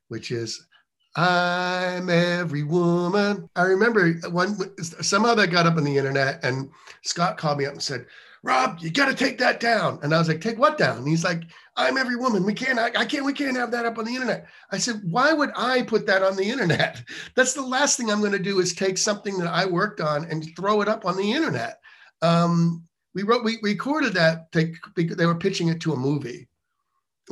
[0.08, 0.68] which is
[1.16, 3.50] I'm every woman.
[3.56, 6.70] I remember one somehow that got up on the internet, and
[7.04, 8.06] Scott called me up and said,
[8.44, 10.00] Rob, you got to take that down.
[10.04, 11.00] And I was like, take what down?
[11.00, 11.44] And he's like,
[11.76, 12.46] I'm every woman.
[12.46, 14.48] We can't, I, I, can't, we can't have that up on the internet.
[14.72, 17.04] I said, why would I put that on the internet?
[17.36, 20.26] That's the last thing I'm going to do is take something that I worked on
[20.26, 21.80] and throw it up on the internet.
[22.22, 22.87] Um,
[23.18, 24.52] we wrote, we recorded that.
[24.52, 26.48] They, they were pitching it to a movie.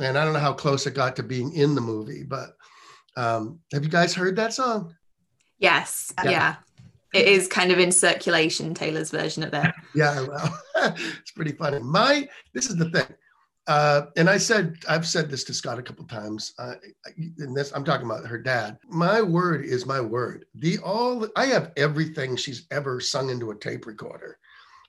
[0.00, 2.56] And I don't know how close it got to being in the movie, but
[3.16, 4.94] um, have you guys heard that song?
[5.58, 6.12] Yes.
[6.24, 6.30] yeah.
[6.30, 6.54] yeah
[7.14, 11.78] it is kind of in circulation taylor's version of it yeah well it's pretty funny
[11.78, 13.06] my this is the thing
[13.68, 16.54] uh, and I said, I've said this to Scott a couple times.
[16.58, 16.74] Uh,
[17.38, 18.78] and this, I'm talking about her dad.
[18.88, 20.44] My word is my word.
[20.54, 24.38] The all I have everything she's ever sung into a tape recorder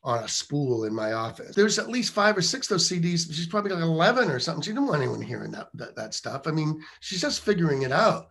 [0.08, 1.54] on a spool in my office.
[1.54, 3.28] There's at least five or six those CDs.
[3.28, 4.62] She's probably like 11 or something.
[4.62, 6.48] She didn't want anyone hearing that, that that stuff.
[6.48, 8.30] I mean, she's just figuring it out.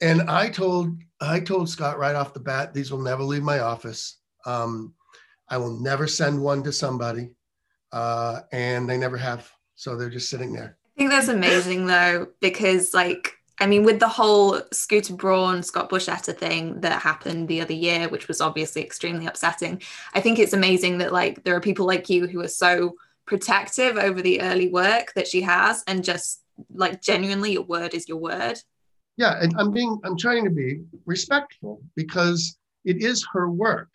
[0.00, 3.58] And I told I told Scott right off the bat, these will never leave my
[3.58, 4.18] office.
[4.44, 4.94] Um,
[5.48, 7.30] I will never send one to somebody,
[7.90, 9.50] uh, and they never have.
[9.74, 10.78] So they're just sitting there.
[10.96, 15.88] I think that's amazing though, because like I mean, with the whole Scooter Braun, Scott
[15.88, 19.82] Borchetta thing that happened the other year, which was obviously extremely upsetting,
[20.14, 23.96] I think it's amazing that like there are people like you who are so protective
[23.96, 26.42] over the early work that she has and just
[26.72, 28.58] like genuinely your word is your word.
[29.16, 33.88] Yeah and i'm being i'm trying to be respectful because it is her work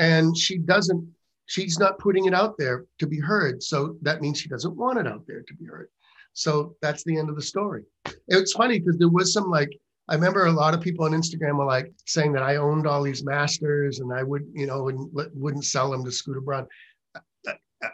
[0.00, 1.08] and she doesn't
[1.48, 3.62] she's not putting it out there to be heard.
[3.62, 5.88] So that means she doesn't want it out there to be heard
[6.38, 7.82] so that's the end of the story
[8.28, 9.70] it's funny because there was some like
[10.08, 13.02] i remember a lot of people on instagram were like saying that i owned all
[13.02, 16.66] these masters and i would you know wouldn't, wouldn't sell them to scooter braun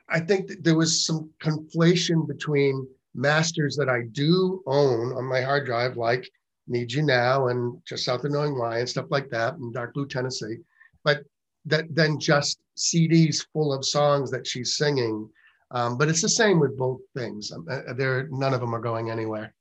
[0.09, 5.40] i think that there was some conflation between masters that i do own on my
[5.40, 6.28] hard drive like
[6.66, 9.94] Need You Now and Just South of Knowing Why and stuff like that and Dark
[9.94, 10.57] Blue Tennessee.
[11.04, 11.24] But
[11.66, 15.28] that then just CDs full of songs that she's singing.
[15.70, 17.50] Um, but it's the same with both things.
[17.53, 19.55] Um, uh, there, none of them are going anywhere.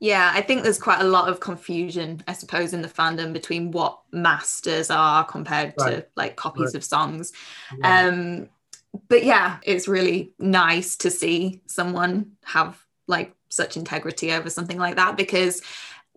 [0.00, 3.70] Yeah, I think there's quite a lot of confusion, I suppose, in the fandom between
[3.70, 5.96] what masters are compared right.
[5.96, 6.74] to like copies right.
[6.76, 7.32] of songs.
[7.78, 8.06] Yeah.
[8.06, 8.48] Um,
[9.08, 14.96] but yeah, it's really nice to see someone have like such integrity over something like
[14.96, 15.62] that because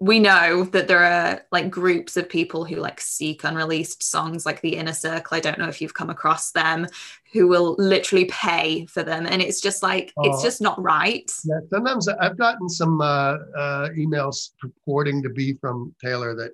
[0.03, 4.59] we know that there are like groups of people who like seek unreleased songs like
[4.59, 5.37] the inner circle.
[5.37, 6.87] I don't know if you've come across them
[7.31, 9.25] who will literally pay for them.
[9.25, 11.31] And it's just like oh, it's just not right.
[11.45, 16.51] Yeah sometimes i've gotten some uh, uh, emails purporting to be from taylor that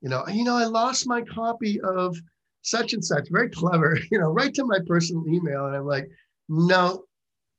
[0.00, 2.16] you know you know i lost my copy of
[2.62, 3.28] such and such.
[3.30, 5.66] Very clever you know right to my personal email.
[5.66, 6.08] And i'm like
[6.48, 7.04] no.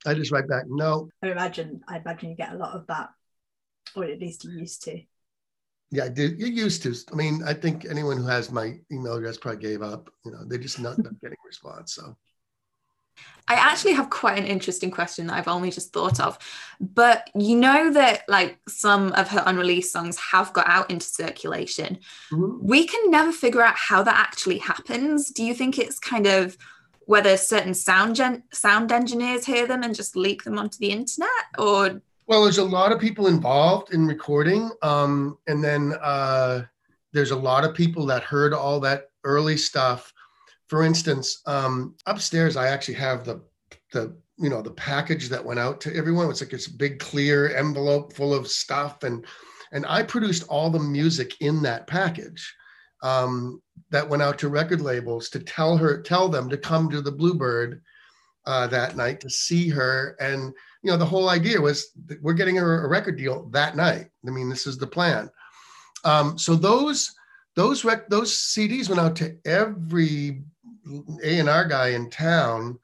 [0.06, 1.08] I just write back no.
[1.22, 3.10] I imagine i imagine you get a lot of that
[3.94, 5.00] or at least you used to
[5.90, 6.38] yeah, I did.
[6.38, 6.94] You used to.
[7.12, 10.10] I mean, I think anyone who has my email address probably gave up.
[10.24, 11.94] You know, they just not getting response.
[11.94, 12.16] So.
[13.50, 16.38] I actually have quite an interesting question that I've only just thought of.
[16.78, 21.98] But you know that like some of her unreleased songs have got out into circulation.
[22.30, 22.66] Mm-hmm.
[22.66, 25.30] We can never figure out how that actually happens.
[25.30, 26.58] Do you think it's kind of
[27.06, 31.30] whether certain sound gen- sound engineers hear them and just leak them onto the internet
[31.58, 34.70] or well, there's a lot of people involved in recording.
[34.82, 36.66] Um, and then uh,
[37.14, 40.12] there's a lot of people that heard all that early stuff.
[40.68, 43.40] For instance, um, upstairs, I actually have the,
[43.94, 46.28] the, you know, the package that went out to everyone.
[46.28, 49.04] It's like this big clear envelope full of stuff.
[49.04, 49.24] And,
[49.72, 52.54] and I produced all the music in that package
[53.02, 57.00] um, that went out to record labels to tell her, tell them to come to
[57.00, 57.80] the Bluebird
[58.44, 60.14] uh, that night to see her.
[60.20, 60.52] And
[60.88, 61.90] you know, the whole idea was
[62.22, 64.06] we're getting her a record deal that night.
[64.26, 65.30] I mean, this is the plan.
[66.02, 67.14] Um, so those
[67.56, 70.44] those rec- those CDs went out to every
[71.22, 72.78] A and R guy in town,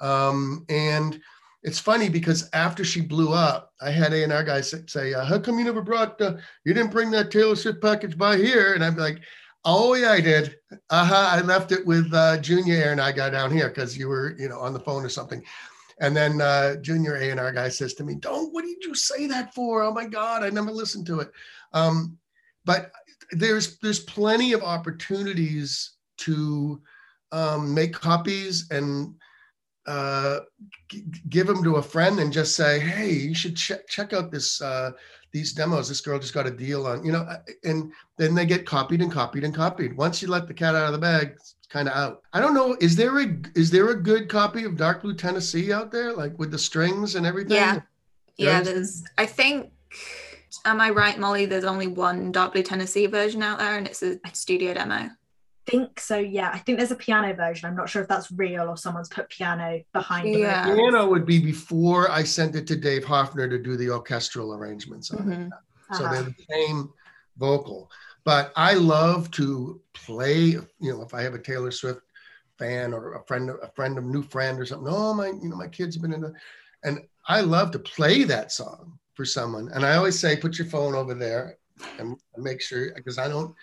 [0.00, 1.20] um, and
[1.62, 5.24] it's funny because after she blew up, I had A and R guys say, uh,
[5.24, 6.20] "How come you never brought?
[6.20, 9.20] Uh, you didn't bring that Taylor Swift package by here?" And I'm like,
[9.64, 10.56] "Oh yeah, I did.
[10.90, 11.28] Uh huh.
[11.30, 14.48] I left it with uh, Junior and I got down here because you were, you
[14.48, 15.44] know, on the phone or something."
[16.00, 18.52] And then uh, junior A and R guy says to me, "Don't.
[18.52, 19.82] What did you say that for?
[19.82, 21.30] Oh my God, I never listened to it."
[21.72, 22.18] Um,
[22.64, 22.90] but
[23.32, 26.80] there's there's plenty of opportunities to
[27.32, 29.14] um, make copies and
[29.86, 30.40] uh,
[30.88, 34.30] g- give them to a friend and just say, "Hey, you should check check out
[34.30, 34.92] this uh,
[35.32, 35.88] these demos.
[35.88, 37.28] This girl just got a deal on, you know."
[37.64, 39.96] And then they get copied and copied and copied.
[39.96, 41.36] Once you let the cat out of the bag,
[41.74, 42.22] kind of out.
[42.32, 42.76] I don't know.
[42.80, 46.38] Is there a is there a good copy of Dark Blue Tennessee out there, like
[46.38, 47.56] with the strings and everything?
[47.56, 47.82] Yeah, there
[48.36, 48.60] yeah.
[48.60, 48.66] Is?
[48.66, 49.04] There's.
[49.18, 49.72] I think.
[50.64, 51.46] Am I right, Molly?
[51.46, 54.94] There's only one Dark Blue Tennessee version out there, and it's a studio demo.
[54.94, 55.10] I
[55.66, 56.50] think so, yeah.
[56.54, 57.68] I think there's a piano version.
[57.68, 60.70] I'm not sure if that's real or someone's put piano behind yeah.
[60.70, 60.76] it.
[60.76, 65.10] Piano would be before I sent it to Dave Hoffner to do the orchestral arrangements
[65.10, 65.42] on mm-hmm.
[65.42, 65.52] it.
[65.92, 66.14] So uh-huh.
[66.14, 66.92] they're the same
[67.36, 67.90] vocal.
[68.24, 72.00] But I love to play, you know, if I have a Taylor Swift
[72.58, 74.92] fan or a friend, a friend, a new friend or something.
[74.92, 76.32] Oh, my, you know, my kids have been in the,
[76.84, 79.68] and I love to play that song for someone.
[79.74, 81.58] And I always say, put your phone over there
[81.98, 83.54] and make sure, because I don't,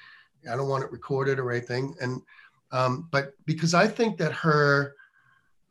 [0.52, 1.96] I don't want it recorded or anything.
[2.02, 2.22] And,
[2.72, 4.96] um, but because I think that her,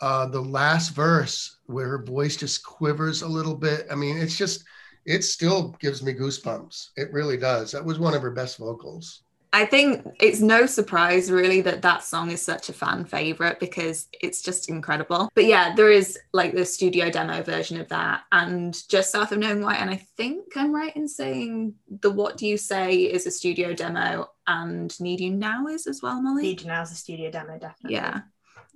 [0.01, 3.87] uh, the last verse where her voice just quivers a little bit.
[3.91, 4.65] I mean, it's just,
[5.07, 6.91] it still gives me goosebumps.
[6.97, 7.73] It really does.
[7.73, 9.23] That was one of her best vocals.
[9.53, 14.07] I think it's no surprise really that that song is such a fan favorite because
[14.13, 15.29] it's just incredible.
[15.35, 19.39] But yeah, there is like the studio demo version of that and just south of
[19.39, 19.75] knowing why.
[19.75, 23.75] And I think I'm right in saying the What Do You Say is a studio
[23.75, 26.43] demo and Need You Now is as well, Molly.
[26.43, 27.97] Need You Now is a studio demo, definitely.
[27.97, 28.21] Yeah.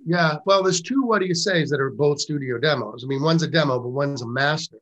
[0.05, 0.39] Yeah.
[0.45, 3.05] Well, there's two What Do You Say's that are both studio demos.
[3.05, 4.79] I mean, one's a demo, but one's a master.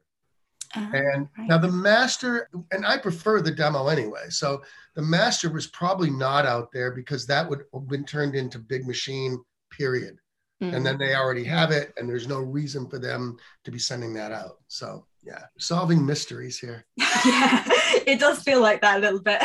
[0.76, 1.48] Oh, and right.
[1.48, 4.30] now the master, and I prefer the demo anyway.
[4.30, 4.64] So
[4.96, 8.88] the master was probably not out there because that would have been turned into Big
[8.88, 9.38] Machine,
[9.70, 10.18] period.
[10.62, 10.76] Mm-hmm.
[10.76, 14.14] And then they already have it, and there's no reason for them to be sending
[14.14, 14.58] that out.
[14.68, 16.86] So yeah, solving mysteries here.
[16.98, 17.64] yeah,
[18.06, 19.42] it does feel like that a little bit.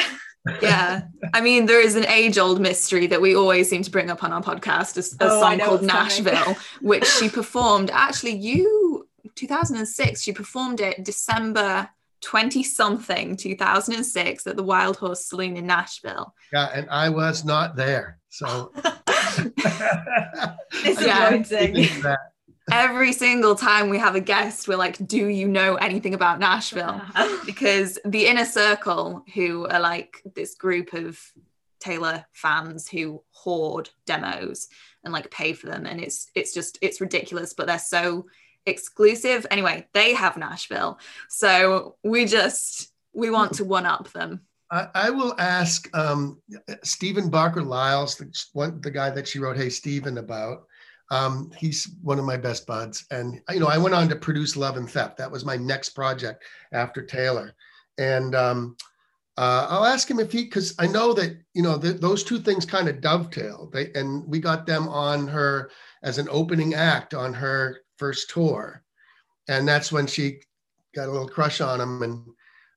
[0.63, 1.03] yeah
[1.35, 4.23] i mean there is an age old mystery that we always seem to bring up
[4.23, 8.88] on our podcast a, a oh, song called nashville which she performed actually you
[9.39, 10.23] 2006.
[10.23, 11.89] She performed it December
[12.21, 16.35] 20 something 2006 at the Wild Horse Saloon in Nashville.
[16.53, 18.19] Yeah, and I was not there.
[18.29, 18.73] So
[20.85, 21.43] yeah.
[22.71, 27.01] Every single time we have a guest, we're like, Do you know anything about Nashville?
[27.47, 31.19] because the inner circle, who are like this group of
[31.81, 34.69] Taylor fans who hoard demos
[35.05, 35.87] and like pay for them.
[35.87, 38.27] And it's it's just it's ridiculous, but they're so
[38.69, 39.47] exclusive.
[39.51, 40.99] Anyway, they have Nashville.
[41.29, 44.43] So we just we want to one up them.
[44.71, 46.41] I, I will ask um,
[46.85, 50.65] Stephen Barker Liles, the, one, the guy that she wrote "Hey Stephen" about.
[51.11, 54.57] Um, he's one of my best buds, and you know I went on to produce
[54.57, 57.55] "Love and Theft." That was my next project after Taylor,
[57.97, 58.77] and um,
[59.39, 62.39] uh, I'll ask him if he, because I know that you know th- those two
[62.39, 63.71] things kind of dovetail.
[63.73, 65.71] They and we got them on her
[66.03, 68.83] as an opening act on her first tour,
[69.49, 70.41] and that's when she
[70.95, 72.25] got a little crush on him, and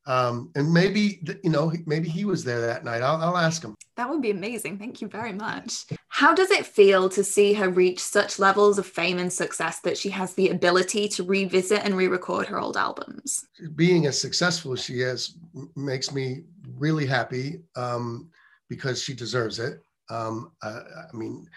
[0.07, 3.01] um, and maybe you know maybe he was there that night.
[3.01, 3.75] I'll, I'll ask him.
[3.97, 4.79] That would be amazing.
[4.79, 5.85] Thank you very much.
[6.07, 9.97] How does it feel to see her reach such levels of fame and success that
[9.97, 13.45] she has the ability to revisit and re-record her old albums?
[13.75, 15.37] Being as successful as she is
[15.75, 16.43] makes me
[16.77, 18.29] really happy um,
[18.69, 19.81] because she deserves it.
[20.09, 21.47] Um, I, I mean,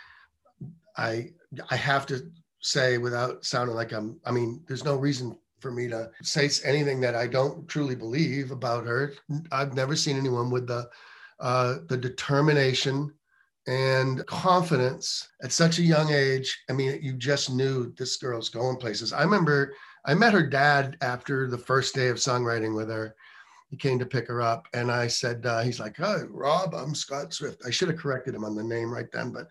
[0.96, 1.30] I
[1.70, 2.30] I have to
[2.64, 4.18] say without sounding like I'm.
[4.24, 8.50] I mean, there's no reason for me to say anything that I don't truly believe
[8.50, 9.14] about her.
[9.52, 10.88] I've never seen anyone with the
[11.40, 13.12] uh, the determination
[13.66, 16.58] and confidence at such a young age.
[16.68, 19.12] I mean, you just knew this girl's going places.
[19.12, 23.14] I remember I met her dad after the first day of songwriting with her.
[23.70, 26.94] He came to pick her up, and I said, uh, "He's like, oh, Rob, I'm
[26.94, 29.48] Scott Swift." I should have corrected him on the name right then, but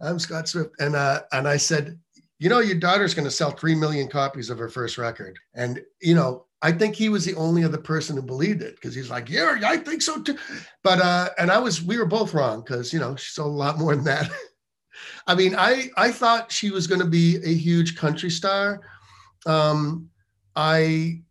[0.00, 1.98] I'm Scott Swift, and uh, and I said,
[2.38, 5.38] you know, your daughter's going to sell 3 million copies of her first record.
[5.54, 8.94] And, you know, I think he was the only other person who believed it because
[8.94, 10.36] he's like, yeah, I think so too.
[10.82, 13.56] But, uh, and I was, we were both wrong because, you know, she sold a
[13.56, 14.30] lot more than that.
[15.26, 18.80] I mean, I, I thought she was going to be a huge country star.
[19.46, 20.08] Um,
[20.56, 21.22] I,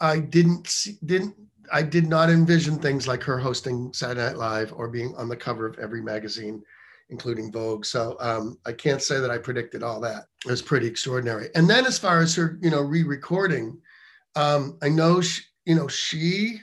[0.00, 1.34] I didn't see, didn't,
[1.72, 5.36] I did not envision things like her hosting Saturday Night Live or being on the
[5.36, 6.62] cover of every magazine
[7.10, 7.84] including Vogue.
[7.84, 10.24] So um, I can't say that I predicted all that.
[10.44, 11.48] It was pretty extraordinary.
[11.54, 13.80] And then as far as her, you know, re-recording,
[14.36, 16.60] um, I know she, you know, she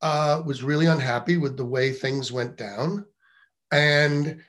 [0.00, 3.04] uh, was really unhappy with the way things went down,
[3.70, 4.40] and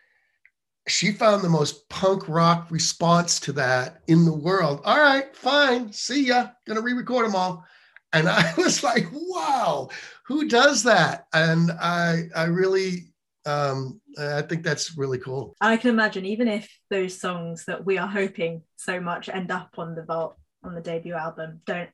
[0.87, 4.81] she found the most punk rock response to that in the world.
[4.83, 6.49] All right, fine, see ya.
[6.67, 7.65] Gonna re-record them all.
[8.11, 9.89] And I was like, wow,
[10.25, 11.27] who does that?
[11.33, 13.13] And I, I really
[13.45, 15.55] um, I think that's really cool.
[15.61, 19.75] I can imagine even if those songs that we are hoping so much end up
[19.77, 21.89] on the vault on the debut album don't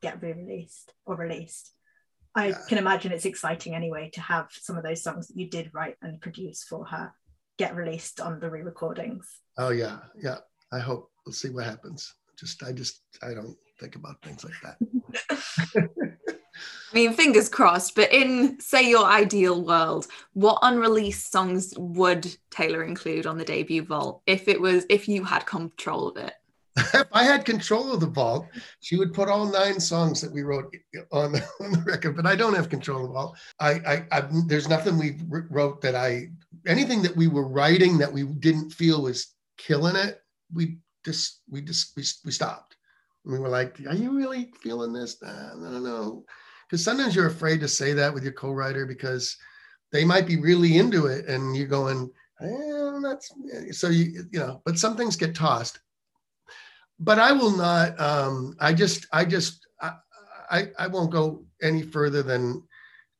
[0.00, 1.70] get re-released or released.
[2.34, 2.58] I yeah.
[2.68, 5.96] can imagine it's exciting anyway to have some of those songs that you did write
[6.02, 7.12] and produce for her
[7.58, 9.28] get released on the re-recordings.
[9.58, 10.38] Oh yeah, yeah.
[10.72, 12.12] I hope we'll see what happens.
[12.38, 15.88] Just I just I don't think about things like that.
[16.94, 22.84] I mean, fingers crossed, but in, say, your ideal world, what unreleased songs would Taylor
[22.84, 26.34] include on the debut vault if it was, if you had control of it?
[26.76, 28.46] if I had control of the vault,
[28.78, 30.72] she would put all nine songs that we wrote
[31.10, 33.38] on the, on the record, but I don't have control of the vault.
[33.58, 36.28] I, I, I, there's nothing we wrote that I,
[36.64, 40.20] anything that we were writing that we didn't feel was killing it,
[40.52, 42.76] we just, we just, we, we stopped.
[43.24, 45.20] we were like, are you really feeling this?
[45.20, 46.24] Nah, no, no, no
[46.74, 49.36] because sometimes you're afraid to say that with your co-writer because
[49.92, 52.10] they might be really into it and you're going
[52.40, 53.30] eh, that's
[53.70, 55.78] so you you know but some things get tossed.
[56.98, 59.92] But i will not um i just i just i
[60.50, 62.64] i, I won't go any further than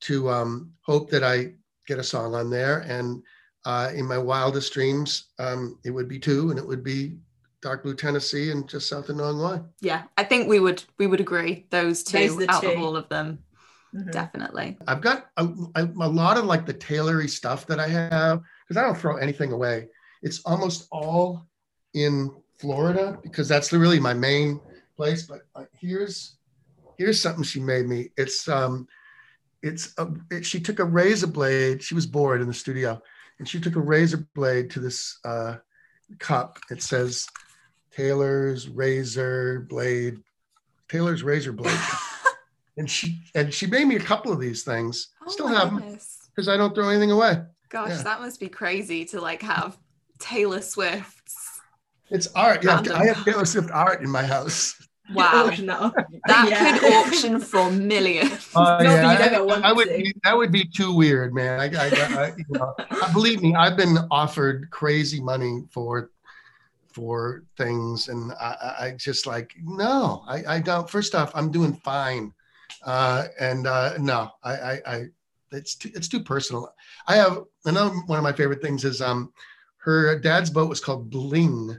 [0.00, 1.52] to um hope that i
[1.86, 2.80] get a song on there.
[2.80, 3.22] And
[3.66, 7.18] uh, in my wildest dreams um, it would be two and it would be
[7.64, 9.64] dark blue Tennessee and just south of New England.
[9.80, 12.68] Yeah, I think we would we would agree those two those out two.
[12.68, 13.38] of all of them.
[13.94, 14.10] Mm-hmm.
[14.10, 14.76] Definitely.
[14.86, 18.76] I've got a, a, a, lot of like the tailory stuff that I have because
[18.76, 19.88] I don't throw anything away.
[20.20, 21.46] It's almost all
[21.94, 24.60] in Florida because that's really my main
[24.96, 25.22] place.
[25.22, 26.36] But uh, here's
[26.98, 28.10] here's something she made me.
[28.16, 28.86] It's um,
[29.62, 31.82] it's a, it, she took a razor blade.
[31.82, 33.00] She was bored in the studio,
[33.38, 35.56] and she took a razor blade to this uh,
[36.18, 36.58] cup.
[36.70, 37.26] It says
[37.94, 40.18] Taylor's razor blade,
[40.88, 41.78] Taylor's razor blade.
[42.76, 45.08] and she and she made me a couple of these things.
[45.24, 45.98] Oh Still have them
[46.34, 47.42] because I don't throw anything away.
[47.68, 48.02] Gosh, yeah.
[48.02, 49.76] that must be crazy to like have
[50.18, 51.60] Taylor Swift's.
[52.10, 52.64] It's art.
[52.64, 54.80] Yeah, I have Taylor Swift art in my house.
[55.12, 56.78] Wow, that yeah.
[56.78, 58.48] could auction for millions.
[58.56, 59.88] Uh, yeah, I, I, would.
[59.88, 61.60] Be, that would be too weird, man.
[61.60, 62.74] I, I, you know,
[63.12, 66.10] believe me, I've been offered crazy money for
[66.94, 70.88] for things and I, I just like no I, I don't.
[70.88, 72.32] First off i'm doing fine.
[72.84, 75.04] Uh, and uh, no I, I, I
[75.52, 76.72] it's too, it's too personal.
[77.06, 79.32] I have another one of my favorite things is um
[79.78, 81.78] her dad's boat was called bling.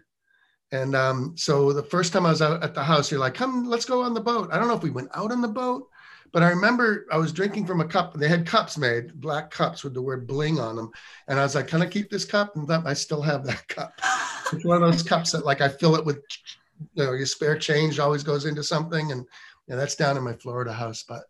[0.71, 3.65] And um, so the first time i was out at the house you're like come
[3.65, 4.49] let's go on the boat.
[4.51, 5.87] I don't know if we went out on the boat
[6.35, 8.13] but I remember I was drinking from a cup.
[8.13, 10.91] They had cups made, black cups with the word bling on them.
[11.29, 12.57] And I was like, can I keep this cup?
[12.57, 13.93] And I still have that cup.
[14.51, 16.21] It's one of those cups that like I fill it with,
[16.93, 19.13] you know, your spare change always goes into something.
[19.13, 19.25] And
[19.69, 21.05] yeah, that's down in my Florida house.
[21.07, 21.23] But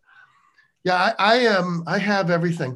[0.84, 1.64] Yeah, I, I am.
[1.64, 2.76] Um, I have everything,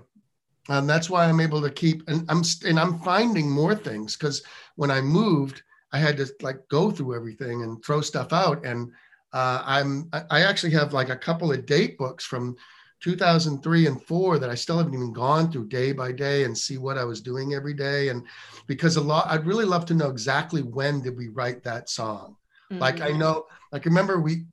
[0.68, 2.08] and that's why I'm able to keep.
[2.08, 4.44] And I'm and I'm finding more things because
[4.76, 8.64] when I moved, I had to like go through everything and throw stuff out.
[8.64, 8.92] And
[9.34, 12.56] uh, I'm I actually have like a couple of date books from
[13.02, 16.78] 2003 and four that I still haven't even gone through day by day and see
[16.78, 18.10] what I was doing every day.
[18.10, 18.24] And
[18.68, 22.36] because a lot, I'd really love to know exactly when did we write that song.
[22.72, 22.82] Mm-hmm.
[22.82, 23.18] Like I mm.
[23.18, 24.46] know, like remember we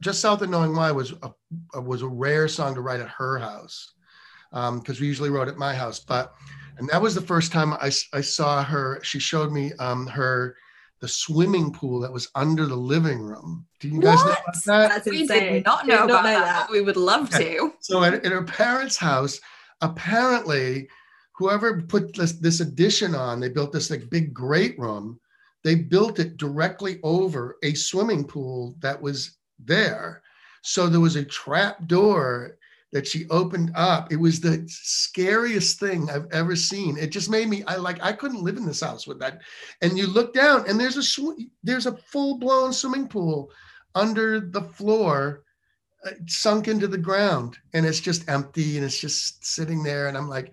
[0.00, 3.38] just south of knowing why was a was a rare song to write at her
[3.38, 3.94] house
[4.50, 6.00] because um, we usually wrote at my house.
[6.00, 6.34] But
[6.78, 9.00] and that was the first time I, I saw her.
[9.02, 10.56] She showed me um, her
[11.02, 13.66] the swimming pool that was under the living room.
[13.80, 14.26] Do you guys what?
[14.26, 14.88] know about that?
[14.88, 16.70] That's we did not know did about not know that, that.
[16.70, 17.74] we would love to.
[17.80, 19.38] So at, at her parents' house,
[19.82, 20.88] apparently,
[21.36, 25.20] whoever put this, this addition on, they built this like big great room
[25.62, 30.22] they built it directly over a swimming pool that was there.
[30.62, 32.58] So there was a trap door
[32.92, 34.12] that she opened up.
[34.12, 36.98] It was the scariest thing I've ever seen.
[36.98, 39.40] It just made me I like I couldn't live in this house with that.
[39.80, 43.50] And you look down and there's a sw- there's a full-blown swimming pool
[43.94, 45.42] under the floor
[46.04, 50.16] uh, sunk into the ground and it's just empty and it's just sitting there and
[50.16, 50.52] I'm like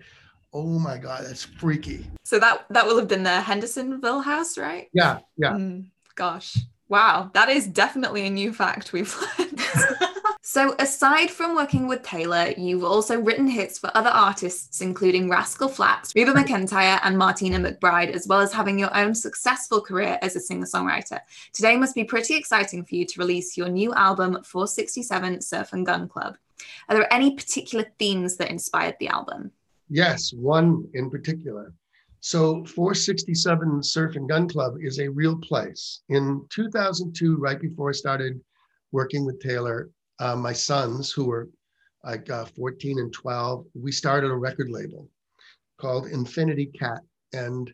[0.52, 4.88] oh my god that's freaky so that that will have been the hendersonville house right
[4.92, 5.84] yeah yeah mm,
[6.16, 6.56] gosh
[6.88, 9.60] wow that is definitely a new fact we've learned
[10.50, 15.68] so aside from working with taylor you've also written hits for other artists including rascal
[15.68, 20.34] flatts reba mcentire and martina mcbride as well as having your own successful career as
[20.34, 21.20] a singer-songwriter
[21.52, 25.86] today must be pretty exciting for you to release your new album 467 surf and
[25.86, 26.36] gun club
[26.88, 29.52] are there any particular themes that inspired the album
[29.90, 31.74] Yes, one in particular.
[32.20, 36.02] So 467 Surf and Gun Club is a real place.
[36.08, 38.40] In 2002, right before I started
[38.92, 39.90] working with Taylor,
[40.20, 41.48] uh, my sons, who were
[42.04, 45.08] like uh, 14 and 12, we started a record label
[45.78, 47.00] called Infinity Cat.
[47.32, 47.72] And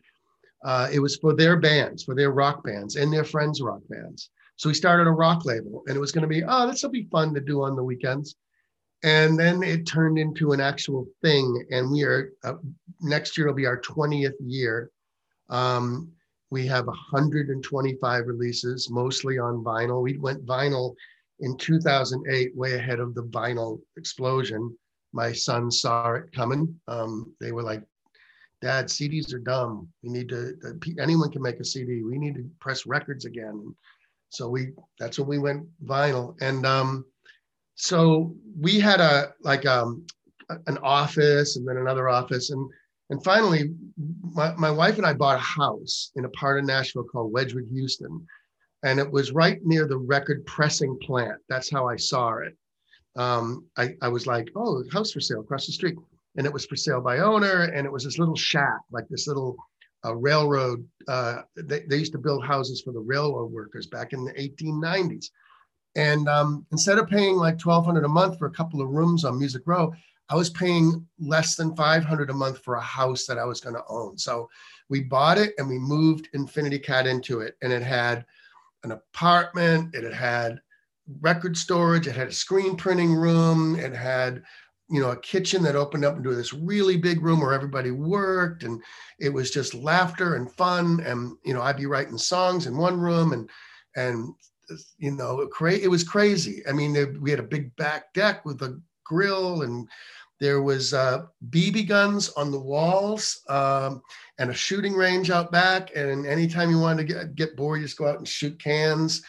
[0.63, 4.31] uh, it was for their bands, for their rock bands and their friends' rock bands.
[4.55, 6.89] So we started a rock label and it was going to be, oh, this will
[6.89, 8.35] be fun to do on the weekends
[9.03, 12.53] and then it turned into an actual thing and we are uh,
[13.01, 14.89] next year will be our 20th year
[15.49, 16.09] um,
[16.49, 20.95] we have 125 releases mostly on vinyl we went vinyl
[21.39, 24.75] in 2008 way ahead of the vinyl explosion
[25.13, 26.79] my sons saw it coming.
[26.87, 27.83] Um, they were like
[28.61, 29.87] dad cds are dumb.
[30.03, 30.53] We need to
[30.99, 33.75] anyone can make a cd we need to press records again.
[34.29, 36.35] So we that's when we went vinyl.
[36.41, 37.05] And um,
[37.75, 40.05] so we had a like um,
[40.67, 42.51] an office and then another office.
[42.51, 42.69] And
[43.09, 43.73] and finally
[44.21, 47.65] my, my wife and i bought a house in a part of nashville called wedgewood
[47.71, 48.25] houston
[48.83, 52.55] and it was right near the record pressing plant that's how i saw it
[53.15, 55.95] um, I, I was like oh house for sale across the street
[56.35, 59.27] and it was for sale by owner and it was this little shack like this
[59.27, 59.55] little
[60.05, 64.23] uh, railroad uh, they, they used to build houses for the railroad workers back in
[64.23, 65.31] the 1890s
[65.97, 69.39] and um, instead of paying like 1200 a month for a couple of rooms on
[69.39, 69.91] Music Row,
[70.29, 73.75] I was paying less than 500 a month for a house that I was going
[73.75, 74.15] to own.
[74.17, 74.47] So
[74.89, 77.55] we bought it and we moved Infinity Cat into it.
[77.63, 78.25] And it had
[78.91, 80.59] an apartment, it had
[81.21, 84.43] record storage, it had a screen printing room, it had
[84.89, 88.63] you know a kitchen that opened up into this really big room where everybody worked
[88.63, 88.81] and
[89.19, 92.97] it was just laughter and fun and you know i'd be writing songs in one
[92.97, 93.49] room and
[93.97, 94.33] and
[94.97, 96.63] you know, cra- it was crazy.
[96.67, 99.87] I mean, we had a big back deck with a grill and
[100.39, 104.01] there was uh, BB guns on the walls um,
[104.37, 105.95] and a shooting range out back.
[105.95, 109.23] And anytime you wanted to get, get bored, you just go out and shoot cans.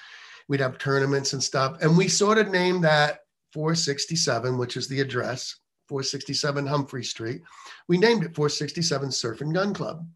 [0.49, 1.79] We'd have tournaments and stuff.
[1.81, 3.21] And we sort of named that
[3.53, 5.57] 467, which is the address,
[5.89, 7.43] 467 Humphrey Street.
[7.89, 10.07] We named it 467 Surf and Gun Club.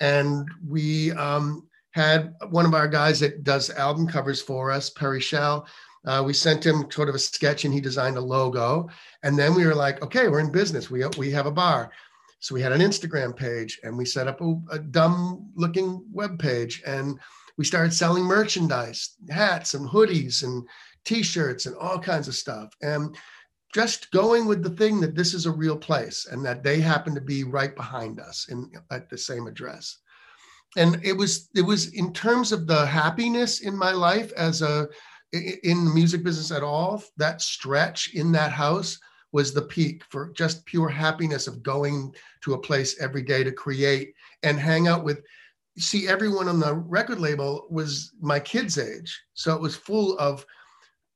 [0.00, 5.20] And we um, had one of our guys that does album covers for us, Perry
[5.20, 5.66] Shell.
[6.06, 8.88] Uh, we sent him sort of a sketch and he designed a logo.
[9.22, 10.90] And then we were like, okay, we're in business.
[10.90, 11.90] We, we have a bar.
[12.38, 16.38] So we had an Instagram page and we set up a, a dumb looking web
[16.38, 17.18] page and
[17.58, 20.66] we started selling merchandise, hats and hoodies and
[21.04, 22.72] t-shirts and all kinds of stuff.
[22.82, 23.16] And
[23.74, 27.14] just going with the thing that this is a real place and that they happen
[27.14, 29.98] to be right behind us in at the same address
[30.76, 34.88] and it was it was in terms of the happiness in my life as a
[35.32, 38.98] in the music business at all that stretch in that house
[39.32, 43.52] was the peak for just pure happiness of going to a place every day to
[43.52, 45.22] create and hang out with
[45.78, 49.20] see everyone on the record label was my kids age.
[49.34, 50.46] So it was full of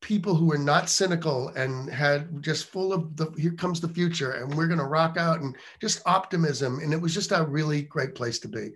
[0.02, 4.32] people who were not cynical and had just full of the here comes the future
[4.32, 6.80] and we're going to rock out and just optimism.
[6.80, 8.70] And it was just a really great place to be.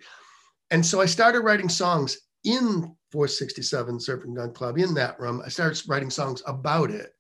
[0.71, 5.43] And so i started writing songs in 467 surf and gun club in that room
[5.45, 7.15] i started writing songs about it.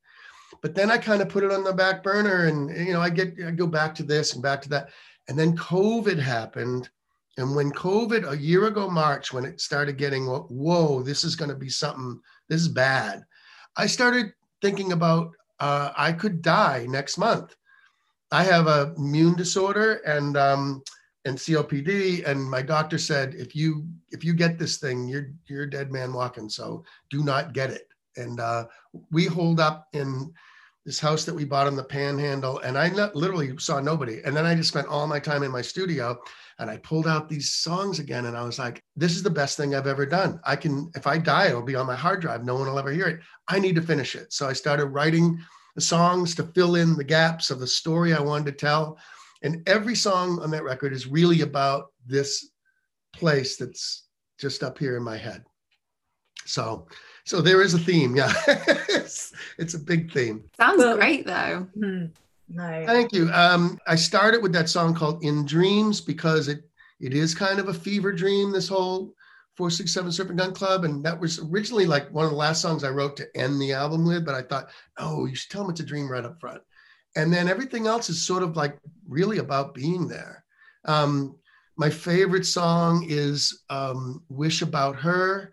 [0.62, 3.10] But then i kind of put it on the back burner and you know i
[3.10, 4.90] get i go back to this and back to that.
[5.28, 6.88] And then covid happened.
[7.36, 11.50] And when covid a year ago march when it started getting whoa this is going
[11.50, 13.24] to be something this is bad
[13.76, 17.54] I started thinking about uh, I could die next month.
[18.30, 20.82] I have a immune disorder and um,
[21.24, 25.64] and COPD, and my doctor said if you if you get this thing, you're you're
[25.64, 26.48] a dead man walking.
[26.48, 27.88] So do not get it.
[28.16, 28.66] And uh,
[29.10, 30.32] we hold up in
[30.84, 34.20] this house that we bought on the Panhandle, and I not, literally saw nobody.
[34.24, 36.20] And then I just spent all my time in my studio,
[36.58, 39.56] and I pulled out these songs again, and I was like, "This is the best
[39.56, 40.40] thing I've ever done.
[40.44, 42.44] I can, if I die, it'll be on my hard drive.
[42.44, 43.20] No one will ever hear it.
[43.48, 45.40] I need to finish it." So I started writing
[45.74, 48.98] the songs to fill in the gaps of the story I wanted to tell,
[49.44, 52.50] and every song on that record is really about this
[53.14, 55.44] place that's just up here in my head.
[56.46, 56.88] So
[57.24, 58.16] so there is a theme.
[58.16, 60.44] Yeah, it's, it's a big theme.
[60.56, 61.68] Sounds but, great though.
[61.74, 62.06] Hmm,
[62.48, 62.84] no.
[62.86, 63.30] Thank you.
[63.32, 66.64] Um, I started with that song called "In Dreams" because it
[67.00, 68.50] it is kind of a fever dream.
[68.50, 69.14] This whole
[69.56, 70.84] 467 Surf and Gun Club.
[70.84, 73.72] And that was originally like one of the last songs I wrote to end the
[73.72, 76.40] album with, but I thought, oh, you should tell them it's a dream right up
[76.40, 76.60] front.
[77.16, 80.44] And then everything else is sort of like really about being there.
[80.84, 81.36] Um,
[81.76, 85.52] my favorite song is um, Wish About Her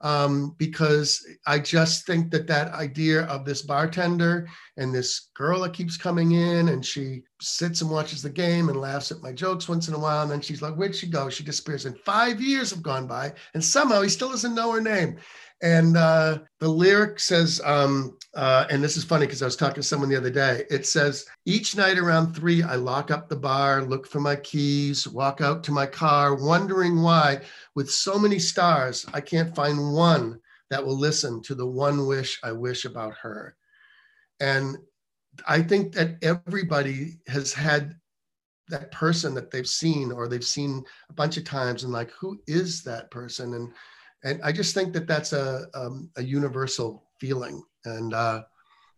[0.00, 5.72] um, because I just think that that idea of this bartender and this girl that
[5.72, 9.68] keeps coming in and she sits and watches the game and laughs at my jokes
[9.68, 10.22] once in a while.
[10.22, 11.28] And then she's like, Where'd she go?
[11.28, 11.86] She disappears.
[11.86, 15.18] And five years have gone by and somehow he still doesn't know her name.
[15.62, 19.76] And uh, the lyric says, um, uh, and this is funny because I was talking
[19.76, 20.64] to someone the other day.
[20.68, 25.08] It says, Each night around three, I lock up the bar, look for my keys,
[25.08, 27.40] walk out to my car, wondering why,
[27.74, 32.38] with so many stars, I can't find one that will listen to the one wish
[32.44, 33.56] I wish about her.
[34.40, 34.76] And
[35.46, 37.96] I think that everybody has had
[38.68, 42.40] that person that they've seen or they've seen a bunch of times and like, who
[42.46, 43.54] is that person?
[43.54, 43.72] And
[44.24, 47.62] and I just think that that's a um, a universal feeling.
[47.84, 48.42] And uh,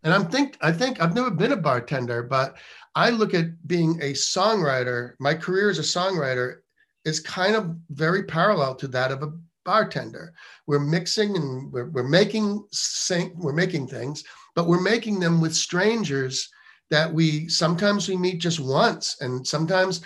[0.04, 2.56] and I'm think I think I've never been a bartender, but
[2.94, 5.12] I look at being a songwriter.
[5.18, 6.58] My career as a songwriter
[7.04, 9.32] is kind of very parallel to that of a
[9.64, 10.32] bartender.
[10.66, 14.24] We're mixing and we're, we're making sing, we're making things,
[14.58, 16.50] but we're making them with strangers
[16.90, 20.00] that we sometimes we meet just once, and sometimes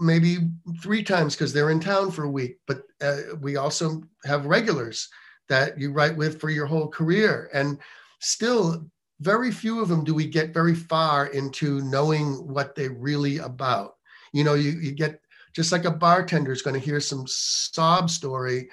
[0.00, 0.38] maybe
[0.82, 2.58] three times because they're in town for a week.
[2.66, 5.08] But uh, we also have regulars
[5.48, 7.48] that you write with for your whole career.
[7.54, 7.78] And
[8.18, 8.84] still,
[9.20, 13.94] very few of them do we get very far into knowing what they're really about.
[14.32, 15.20] You know, you, you get
[15.54, 18.70] just like a bartender is going to hear some sob story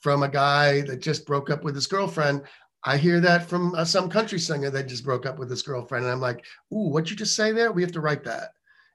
[0.00, 2.42] from a guy that just broke up with his girlfriend.
[2.84, 6.04] I hear that from uh, some country singer that just broke up with his girlfriend.
[6.04, 7.70] And I'm like, ooh, what'd you just say there?
[7.70, 8.50] We have to write that.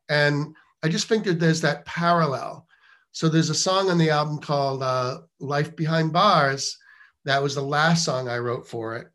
[0.09, 2.67] And I just think that there's that parallel.
[3.11, 6.77] So there's a song on the album called uh, Life Behind Bars.
[7.25, 9.07] That was the last song I wrote for it.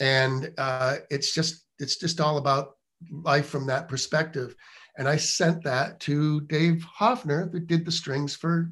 [0.00, 2.76] And uh, it's just it's just all about
[3.10, 4.54] life from that perspective.
[4.96, 8.70] And I sent that to Dave Hoffner, that did the strings for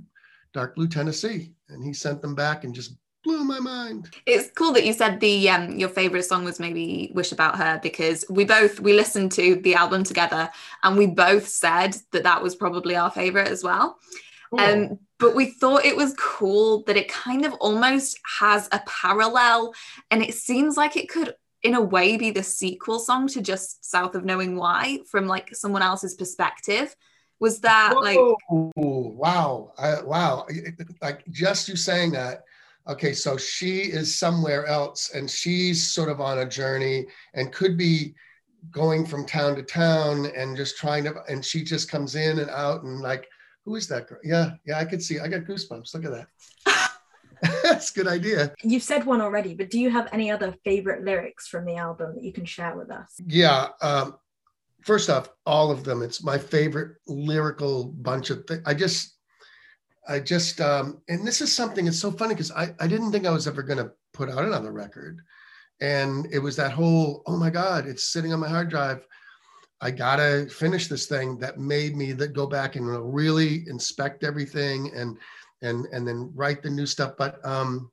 [0.53, 1.55] Dark Blue Tennessee.
[1.68, 4.11] And he sent them back and just blew my mind.
[4.27, 7.81] It's cool that you said the um your favorite song was maybe Wish About Her
[7.83, 10.51] because we both we listened to the album together
[10.83, 13.99] and we both said that that was probably our favorite as well.
[14.51, 14.61] Cool.
[14.61, 19.75] Um but we thought it was cool that it kind of almost has a parallel
[20.11, 23.85] and it seems like it could in a way be the sequel song to just
[23.85, 26.97] South of Knowing Why from like someone else's perspective.
[27.39, 28.01] Was that Whoa.
[28.01, 30.47] like wow, I, wow,
[31.01, 32.45] like just you saying that
[32.91, 37.78] okay, so she is somewhere else and she's sort of on a journey and could
[37.78, 38.14] be
[38.70, 42.51] going from town to town and just trying to, and she just comes in and
[42.51, 43.26] out and like,
[43.64, 44.18] who is that girl?
[44.24, 45.20] Yeah, yeah, I could see.
[45.20, 45.95] I got goosebumps.
[45.95, 46.91] Look at that.
[47.62, 48.53] That's a good idea.
[48.62, 52.14] You've said one already, but do you have any other favorite lyrics from the album
[52.16, 53.14] that you can share with us?
[53.26, 53.68] Yeah.
[53.80, 54.16] Um,
[54.82, 56.03] first off, all of them.
[56.03, 58.62] It's my favorite lyrical bunch of things.
[58.66, 59.16] I just,
[60.11, 63.27] I just, um, and this is something, it's so funny because I, I didn't think
[63.27, 65.21] I was ever going to put out another record.
[65.81, 69.07] And it was that whole, oh my God, it's sitting on my hard drive.
[69.81, 74.93] I gotta finish this thing that made me that go back and really inspect everything
[74.95, 75.17] and
[75.63, 77.15] and and then write the new stuff.
[77.17, 77.91] But um,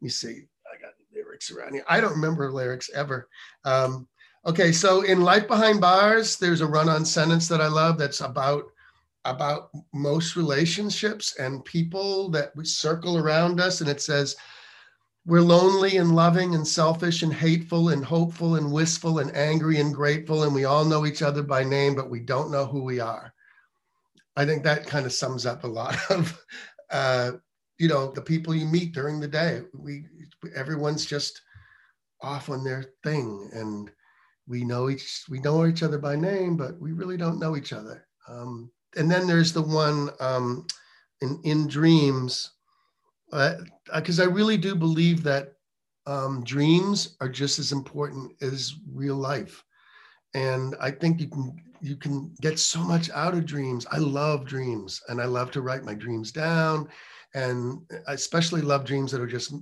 [0.00, 1.84] let me see, I got lyrics around here.
[1.86, 3.28] I don't remember lyrics ever.
[3.66, 4.08] Um,
[4.46, 8.64] okay, so in Life Behind Bars, there's a run-on sentence that I love that's about
[9.24, 14.36] about most relationships and people that we circle around us, and it says,
[15.26, 19.94] "We're lonely and loving and selfish and hateful and hopeful and wistful and angry and
[19.94, 23.00] grateful, and we all know each other by name, but we don't know who we
[23.00, 23.34] are."
[24.36, 26.40] I think that kind of sums up a lot of
[26.90, 27.32] uh,
[27.78, 30.04] you know the people you meet during the day we
[30.54, 31.40] everyone's just
[32.20, 33.90] off on their thing and
[34.46, 37.72] we know each we know each other by name but we really don't know each
[37.72, 40.66] other um, and then there's the one um,
[41.20, 42.52] in in dreams
[43.30, 45.52] because uh, i really do believe that
[46.06, 49.62] um, dreams are just as important as real life
[50.34, 54.46] and i think you can you can get so much out of dreams i love
[54.46, 56.88] dreams and i love to write my dreams down
[57.34, 59.54] and I especially love dreams that are just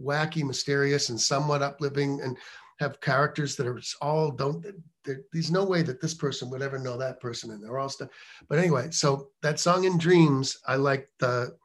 [0.00, 2.36] wacky, mysterious, and somewhat uplifting, and
[2.78, 4.64] have characters that are all don't.
[5.04, 8.10] There's no way that this person would ever know that person, and they're all stuff.
[8.48, 11.56] But anyway, so that song in Dreams, I like the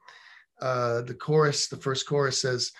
[0.60, 1.68] uh, the chorus.
[1.68, 2.72] The first chorus says,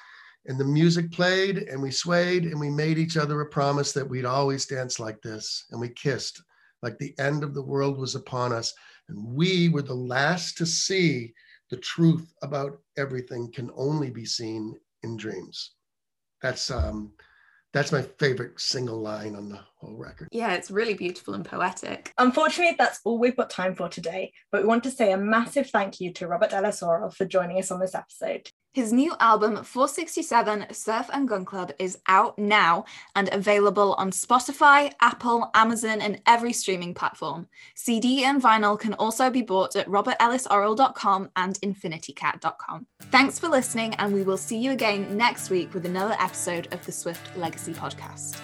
[0.46, 4.08] "And the music played, and we swayed, and we made each other a promise that
[4.08, 6.42] we'd always dance like this, and we kissed."
[6.82, 8.72] Like the end of the world was upon us,
[9.08, 11.34] and we were the last to see
[11.70, 15.72] the truth about everything can only be seen in dreams.
[16.42, 17.12] That's um,
[17.72, 20.28] that's my favorite single line on the whole record.
[20.32, 22.12] Yeah, it's really beautiful and poetic.
[22.18, 25.70] Unfortunately, that's all we've got time for today, but we want to say a massive
[25.70, 28.50] thank you to Robert Ellis Orrall for joining us on this episode.
[28.72, 32.84] His new album, 467 Surf and Gun Club, is out now
[33.14, 37.48] and available on Spotify, Apple, Amazon, and every streaming platform.
[37.74, 42.86] CD and vinyl can also be bought at robertellisorrall.com and infinitycat.com.
[43.04, 46.84] Thanks for listening, and we will see you again next week with another episode of
[46.84, 48.38] the Swift Legacy Podcast.